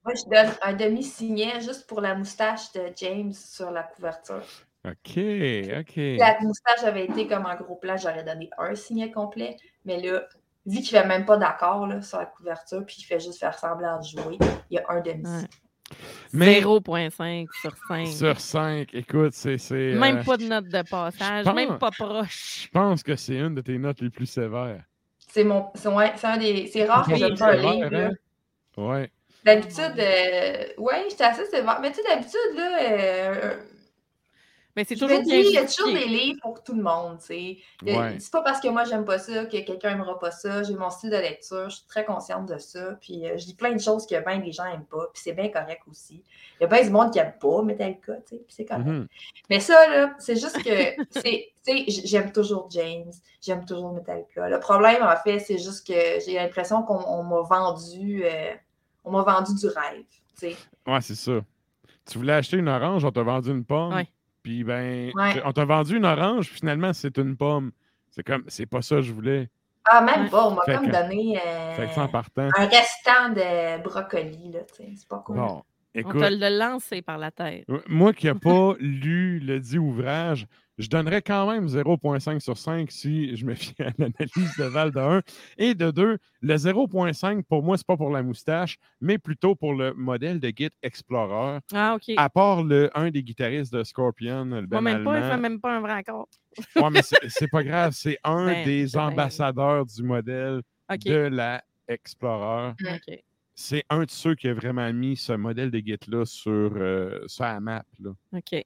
Moi, 0.05 0.13
je 0.15 0.29
donne 0.29 0.53
un 0.61 0.71
demi-signet 0.71 1.59
juste 1.59 1.85
pour 1.85 1.99
la 1.99 2.15
moustache 2.15 2.71
de 2.71 2.83
James 2.95 3.33
sur 3.33 3.69
la 3.69 3.83
couverture. 3.83 4.45
OK, 4.85 5.17
OK. 5.17 5.91
Si 5.93 6.17
la 6.17 6.39
moustache 6.39 6.83
avait 6.85 7.03
été 7.03 7.27
comme 7.27 7.45
un 7.45 7.55
gros 7.57 7.75
plan, 7.75 7.97
j'aurais 7.97 8.23
donné 8.23 8.49
un 8.57 8.75
signet 8.75 9.11
complet. 9.11 9.57
Mais 9.83 10.01
là, 10.01 10.25
vu 10.65 10.79
qu'il 10.79 10.95
ne 10.95 11.01
fait 11.01 11.07
même 11.07 11.25
pas 11.25 11.35
d'accord 11.35 11.85
là, 11.85 12.01
sur 12.01 12.17
la 12.17 12.27
couverture, 12.27 12.85
puis 12.85 12.95
il 12.99 13.03
fait 13.03 13.19
juste 13.19 13.39
faire 13.39 13.59
semblant 13.59 13.99
de 13.99 14.05
jouer, 14.05 14.37
il 14.69 14.75
y 14.75 14.77
a 14.77 14.85
un 14.87 15.01
demi-signet. 15.01 15.41
Ouais. 15.41 15.72
Mais 16.31 16.61
0.5 16.61 17.47
sur 17.61 17.75
5. 17.87 18.07
sur 18.07 18.39
cinq, 18.39 18.89
écoute, 18.93 19.33
c'est. 19.33 19.57
c'est, 19.57 19.93
Même 19.93 20.17
euh, 20.17 20.23
pas 20.23 20.37
de 20.37 20.45
note 20.45 20.65
de 20.65 20.81
passage, 20.81 21.45
pense- 21.45 21.55
même 21.55 21.77
pas 21.77 21.91
proche. 21.91 22.63
Je 22.63 22.67
pense 22.69 23.03
que 23.03 23.15
c'est 23.15 23.35
une 23.37 23.53
de 23.55 23.61
tes 23.61 23.77
notes 23.77 24.01
les 24.01 24.09
plus 24.09 24.25
sévères. 24.25 24.83
C'est 25.19 25.43
mon. 25.43 25.67
C'est 25.75 25.89
ouais, 25.89 26.13
c'est 26.15 26.27
un 26.27 26.37
des. 26.37 26.67
C'est 26.67 26.85
rare 26.85 27.05
que 27.07 27.13
un 27.13 27.17
sévère, 27.35 27.73
livre. 27.73 27.95
hein? 27.95 28.11
Ouais. 28.77 29.11
D'habitude, 29.45 29.93
euh, 29.99 30.63
ouais, 30.77 31.05
j'étais 31.09 31.25
assez 31.25 31.45
sévère. 31.47 31.79
Mais 31.81 31.91
tu 31.91 31.97
sais, 31.97 32.03
d'habitude, 32.07 32.55
là, 32.55 32.77
euh, 32.81 33.55
Mais 34.75 34.85
c'est 34.85 34.95
je 34.95 35.01
toujours 35.01 35.19
me 35.19 35.23
dis, 35.23 35.29
il 35.29 35.51
y 35.51 35.57
a 35.57 35.65
toujours 35.65 35.93
des 35.93 36.07
livres 36.07 36.39
pour 36.41 36.63
tout 36.63 36.73
le 36.73 36.81
monde, 36.81 37.19
tu 37.19 37.25
sais. 37.25 37.57
Ouais. 37.83 38.17
C'est 38.19 38.31
pas 38.31 38.41
parce 38.41 38.59
que 38.59 38.67
moi, 38.69 38.83
j'aime 38.85 39.05
pas 39.05 39.19
ça 39.19 39.45
que 39.45 39.57
quelqu'un 39.57 39.91
aimera 39.91 40.17
pas 40.17 40.31
ça. 40.31 40.63
J'ai 40.63 40.73
mon 40.73 40.89
style 40.89 41.11
de 41.11 41.17
lecture, 41.17 41.69
je 41.69 41.75
suis 41.75 41.85
très 41.87 42.03
consciente 42.03 42.47
de 42.47 42.57
ça. 42.57 42.97
Puis 42.99 43.27
euh, 43.27 43.37
je 43.37 43.45
lis 43.45 43.53
plein 43.53 43.73
de 43.73 43.79
choses 43.79 44.07
que 44.07 44.15
bien 44.25 44.39
des 44.39 44.51
gens 44.51 44.65
aiment 44.65 44.85
pas, 44.85 45.07
puis 45.13 45.21
c'est 45.23 45.33
bien 45.33 45.49
correct 45.49 45.81
aussi. 45.89 46.23
Il 46.59 46.63
y 46.63 46.65
a 46.65 46.67
bien 46.67 46.83
du 46.83 46.89
monde 46.89 47.11
qui 47.11 47.19
aime 47.19 47.33
pas 47.39 47.61
Metallica, 47.61 48.15
tu 48.15 48.21
sais, 48.29 48.35
puis 48.37 48.55
c'est 48.55 48.65
correct. 48.65 48.85
Mhm. 48.85 49.07
Mais 49.49 49.59
ça, 49.59 49.87
là, 49.89 50.15
c'est 50.17 50.37
juste 50.37 50.63
que, 50.63 50.69
c'est, 51.11 51.53
tu 51.65 51.91
sais, 51.91 52.01
j'aime 52.05 52.31
toujours 52.31 52.67
James, 52.71 53.11
j'aime 53.41 53.65
toujours 53.65 53.93
Metallica. 53.93 54.49
Le 54.49 54.59
problème, 54.59 55.03
en 55.03 55.15
fait, 55.17 55.39
c'est 55.39 55.59
juste 55.59 55.85
que 55.85 56.19
j'ai 56.25 56.33
l'impression 56.33 56.81
qu'on 56.81 57.03
on 57.05 57.23
m'a 57.23 57.41
vendu, 57.41 58.23
euh, 58.25 58.53
on 59.03 59.11
m'a 59.11 59.21
vendu 59.21 59.53
du 59.53 59.67
rêve, 59.67 60.05
tu 60.39 60.49
sais. 60.49 60.55
Ouais, 60.87 61.01
c'est 61.01 61.15
ça. 61.15 61.41
Tu 62.09 62.17
voulais 62.17 62.33
acheter 62.33 62.57
une 62.57 62.69
orange, 62.69 63.05
on 63.05 63.11
t'a 63.11 63.21
vendu 63.21 63.51
une 63.51 63.63
pomme. 63.63 63.93
Ouais. 63.93 64.07
Puis 64.43 64.63
ben, 64.63 65.11
Ouais. 65.15 65.41
on 65.45 65.51
t'a 65.53 65.65
vendu 65.65 65.97
une 65.97 66.05
orange, 66.05 66.49
puis 66.49 66.59
finalement, 66.59 66.93
c'est 66.93 67.17
une 67.17 67.35
pomme. 67.37 67.71
C'est 68.11 68.23
comme, 68.23 68.43
c'est 68.47 68.65
pas 68.67 68.81
ça 68.81 68.97
que 68.97 69.01
je 69.01 69.11
voulais. 69.13 69.49
Ah, 69.89 70.01
même 70.01 70.29
pas, 70.29 70.47
on 70.47 70.51
m'a 70.55 70.61
comme 70.65 70.87
donné 70.87 71.39
euh, 71.45 71.73
Fait 71.73 71.87
que 71.87 71.93
ça 71.93 72.03
en 72.03 72.07
partant. 72.07 72.49
un 72.57 72.65
restant 72.65 73.29
de 73.29 73.81
brocoli, 73.83 74.51
là, 74.51 74.59
tu 74.61 74.75
sais, 74.83 74.91
c'est 74.95 75.07
pas 75.07 75.19
cool. 75.25 75.37
Bon, 75.37 75.63
On 76.05 76.11
te 76.11 76.17
le 76.33 76.57
lancé 76.57 77.01
par 77.01 77.17
la 77.17 77.31
tête. 77.31 77.65
euh, 77.69 77.79
moi 77.87 78.13
qui 78.13 78.27
n'ai 78.27 78.33
pas 78.33 78.73
lu 78.79 79.39
le 79.39 79.59
dit 79.59 79.77
ouvrage, 79.77 80.45
je 80.77 80.87
donnerais 80.87 81.21
quand 81.21 81.49
même 81.51 81.67
0.5 81.67 82.39
sur 82.39 82.57
5 82.57 82.91
si 82.91 83.35
je 83.35 83.45
me 83.45 83.53
fie 83.53 83.75
à 83.79 83.91
l'analyse 83.97 84.57
de 84.57 84.63
Val 84.63 84.91
de 84.91 84.99
1. 84.99 85.21
Et 85.57 85.75
de 85.75 85.91
2, 85.91 86.17
le 86.41 86.55
0.5, 86.55 87.43
pour 87.43 87.63
moi, 87.63 87.77
c'est 87.77 87.85
pas 87.85 87.97
pour 87.97 88.09
la 88.09 88.23
moustache, 88.23 88.77
mais 88.99 89.17
plutôt 89.17 89.55
pour 89.55 89.73
le 89.73 89.93
modèle 89.93 90.39
de 90.39 90.51
Git 90.55 90.71
Explorer. 90.81 91.59
Ah, 91.73 91.95
OK. 91.95 92.13
À 92.17 92.29
part 92.29 92.63
le, 92.63 92.89
un 92.97 93.11
des 93.11 93.23
guitaristes 93.23 93.73
de 93.73 93.83
Scorpion, 93.83 94.45
le 94.45 94.61
Moi, 94.61 94.67
Ben 94.67 94.81
même 94.81 95.03
pas, 95.03 95.17
il 95.17 95.23
fait 95.23 95.37
même 95.37 95.59
pas 95.61 95.77
un 95.77 95.81
vrai 95.81 95.93
accord. 95.93 96.27
Ouais, 96.75 96.89
mais 96.91 97.01
c'est 97.01 97.49
pas 97.49 97.63
grave, 97.63 97.93
c'est 97.93 98.17
un 98.23 98.45
Ben, 98.45 98.65
des 98.65 98.95
ambassadeurs 98.95 99.85
du 99.85 100.03
modèle 100.03 100.61
de 101.03 101.17
la 101.17 101.63
Explorer. 101.87 102.73
OK. 102.81 103.19
C'est 103.55 103.83
un 103.89 104.03
de 104.03 104.09
ceux 104.09 104.35
qui 104.35 104.47
a 104.47 104.53
vraiment 104.53 104.91
mis 104.93 105.15
ce 105.15 105.33
modèle 105.33 105.69
de 105.69 105.79
Git-là 105.79 106.25
sur, 106.25 106.51
euh, 106.51 107.23
sur 107.27 107.43
la 107.43 107.59
map. 107.59 107.83
Là. 107.99 108.11
OK. 108.33 108.65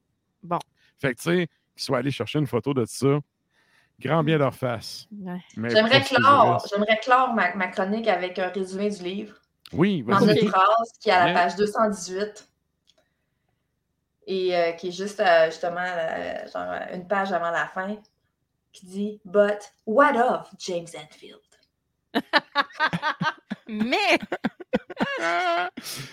Fait 1.00 1.14
que, 1.14 1.22
tu 1.22 1.24
sais, 1.24 1.48
qu'ils 1.78 1.86
soient 1.86 2.00
allés 2.00 2.12
chercher 2.12 2.40
une 2.40 2.48
photo 2.48 2.74
de 2.74 2.86
ça, 2.86 3.20
grand 4.00 4.24
bien 4.24 4.38
leur 4.38 4.54
face. 4.54 5.08
Ouais. 5.12 5.40
J'aimerais 5.56 6.02
clore, 6.02 6.66
j'aimerais 6.70 7.00
clore 7.02 7.34
ma, 7.34 7.56
ma 7.56 7.68
chronique 7.68 8.08
avec 8.08 8.40
un 8.40 8.50
résumé 8.50 8.90
du 8.90 9.04
livre. 9.04 9.36
Oui, 9.74 10.04
en 10.10 10.28
une 10.28 10.48
phrase 10.48 10.94
qui 11.00 11.10
est 11.10 11.14
à 11.14 11.28
la 11.28 11.34
page 11.34 11.56
218 11.56 12.48
et 14.28 14.56
euh, 14.56 14.72
qui 14.74 14.90
est 14.90 14.92
juste 14.92 15.20
euh, 15.20 15.46
justement 15.48 15.82
euh, 15.82 16.48
genre, 16.54 16.74
une 16.94 17.08
page 17.08 17.32
avant 17.32 17.52
la 17.52 17.68
fin 17.68 17.98
qui 18.72 18.86
dit 18.86 19.22
But 19.26 19.74
what 19.86 20.16
of 20.16 20.50
James 20.60 20.88
Enfield? 20.96 21.40
Mais, 23.68 24.18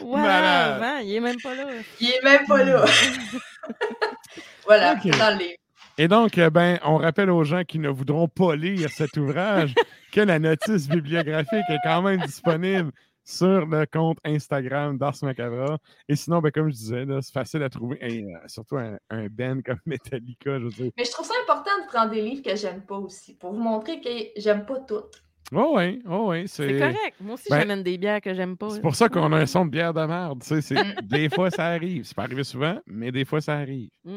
voilà, 0.00 0.78
Malade. 0.78 0.82
hein, 0.82 1.00
il 1.04 1.14
est 1.14 1.20
même 1.20 1.40
pas 1.40 1.54
là. 1.54 1.66
Il 2.00 2.10
est 2.10 2.22
même 2.22 2.46
pas 2.46 2.64
là. 2.64 2.84
voilà, 4.66 4.92
Ok. 4.94 5.06
dans 5.18 5.30
le 5.32 5.38
livre. 5.38 5.56
Et 5.96 6.08
donc, 6.08 6.38
euh, 6.38 6.50
ben, 6.50 6.80
on 6.84 6.96
rappelle 6.96 7.30
aux 7.30 7.44
gens 7.44 7.62
qui 7.62 7.78
ne 7.78 7.88
voudront 7.88 8.26
pas 8.26 8.56
lire 8.56 8.90
cet 8.90 9.16
ouvrage 9.16 9.74
que 10.12 10.20
la 10.20 10.40
notice 10.40 10.88
bibliographique 10.88 11.64
est 11.68 11.78
quand 11.84 12.02
même 12.02 12.20
disponible 12.22 12.90
sur 13.26 13.64
le 13.64 13.86
compte 13.86 14.18
Instagram 14.24 14.98
d'Ars 14.98 15.14
Macabra. 15.22 15.78
Et 16.08 16.16
sinon, 16.16 16.40
ben, 16.40 16.50
comme 16.50 16.68
je 16.70 16.74
disais, 16.74 17.04
là, 17.04 17.20
c'est 17.22 17.32
facile 17.32 17.62
à 17.62 17.70
trouver, 17.70 17.96
et, 18.00 18.24
euh, 18.24 18.38
surtout 18.48 18.76
un, 18.76 18.98
un 19.08 19.28
band 19.28 19.60
comme 19.64 19.78
Metallica, 19.86 20.58
je 20.58 20.64
veux 20.64 20.70
dire. 20.70 20.90
Mais 20.98 21.04
je 21.04 21.12
trouve 21.12 21.26
ça 21.26 21.34
important 21.44 21.70
de 21.84 21.86
prendre 21.86 22.10
des 22.10 22.22
livres 22.22 22.42
que 22.42 22.56
j'aime 22.56 22.82
pas 22.84 22.96
aussi, 22.98 23.36
pour 23.36 23.52
vous 23.52 23.62
montrer 23.62 24.00
que 24.00 24.10
j'aime 24.36 24.66
pas 24.66 24.80
tout. 24.80 25.04
Oh 25.52 25.74
oui, 25.76 26.02
oh 26.08 26.30
oui, 26.30 26.48
C'est 26.48 26.78
correct. 26.78 27.16
Moi 27.20 27.34
aussi, 27.34 27.48
Ben, 27.50 27.60
j'amène 27.60 27.82
des 27.82 27.98
bières 27.98 28.20
que 28.20 28.32
j'aime 28.34 28.56
pas. 28.56 28.70
C'est 28.70 28.76
là. 28.76 28.82
pour 28.82 28.94
ça 28.96 29.08
qu'on 29.08 29.32
a 29.32 29.36
un 29.38 29.46
son 29.46 29.66
de 29.66 29.70
bière 29.70 29.92
de 29.92 30.04
merde. 30.04 30.40
tu 30.42 30.48
sais, 30.48 30.60
c'est- 30.62 31.02
des 31.02 31.28
fois, 31.28 31.50
ça 31.50 31.66
arrive. 31.66 32.04
C'est 32.04 32.16
pas 32.16 32.22
arrivé 32.24 32.44
souvent, 32.44 32.78
mais 32.86 33.12
des 33.12 33.24
fois, 33.24 33.40
ça 33.40 33.54
arrive. 33.54 33.90
Mm. 34.04 34.16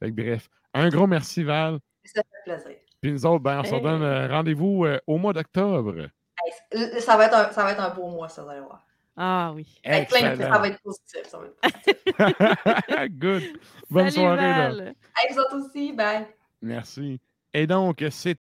Fait 0.00 0.10
que 0.10 0.22
bref, 0.22 0.48
un 0.74 0.88
gros 0.88 1.06
merci, 1.06 1.42
Val. 1.44 1.78
Ça 2.04 2.22
fait 2.22 2.52
plaisir. 2.52 2.78
Puis 3.00 3.12
nous 3.12 3.24
autres, 3.26 3.42
ben, 3.42 3.60
on 3.60 3.64
se 3.64 3.70
donne 3.82 4.02
euh, 4.02 4.28
rendez-vous 4.28 4.84
euh, 4.84 4.98
au 5.06 5.16
mois 5.16 5.32
d'octobre. 5.32 5.94
Hey, 6.00 6.52
c- 6.72 7.00
ça, 7.00 7.16
va 7.16 7.26
être 7.26 7.34
un, 7.36 7.52
ça 7.52 7.62
va 7.62 7.72
être 7.72 7.80
un 7.80 7.94
beau 7.94 8.08
mois, 8.08 8.28
ça, 8.28 8.42
vous 8.42 8.48
allez 8.50 8.60
voir. 8.60 8.84
Ah 9.16 9.52
oui. 9.54 9.78
Avec 9.84 10.08
plein 10.08 10.22
de- 10.22 10.26
Excellent. 10.32 10.52
ça 10.54 10.58
va 10.58 10.68
être 10.68 10.82
positif. 10.82 11.20
Ça 11.26 11.38
va 11.38 11.44
être... 11.46 13.08
Good. 13.18 13.42
Bonne 13.88 14.10
Salut, 14.10 14.26
soirée. 14.26 14.42
là. 14.42 14.68
Val. 14.70 14.94
Hey, 15.16 15.32
vous 15.32 15.38
autres 15.40 15.56
aussi, 15.64 15.92
bye. 15.92 16.26
Merci. 16.60 17.20
Et 17.52 17.66
donc, 17.66 18.04
c'est 18.10 18.36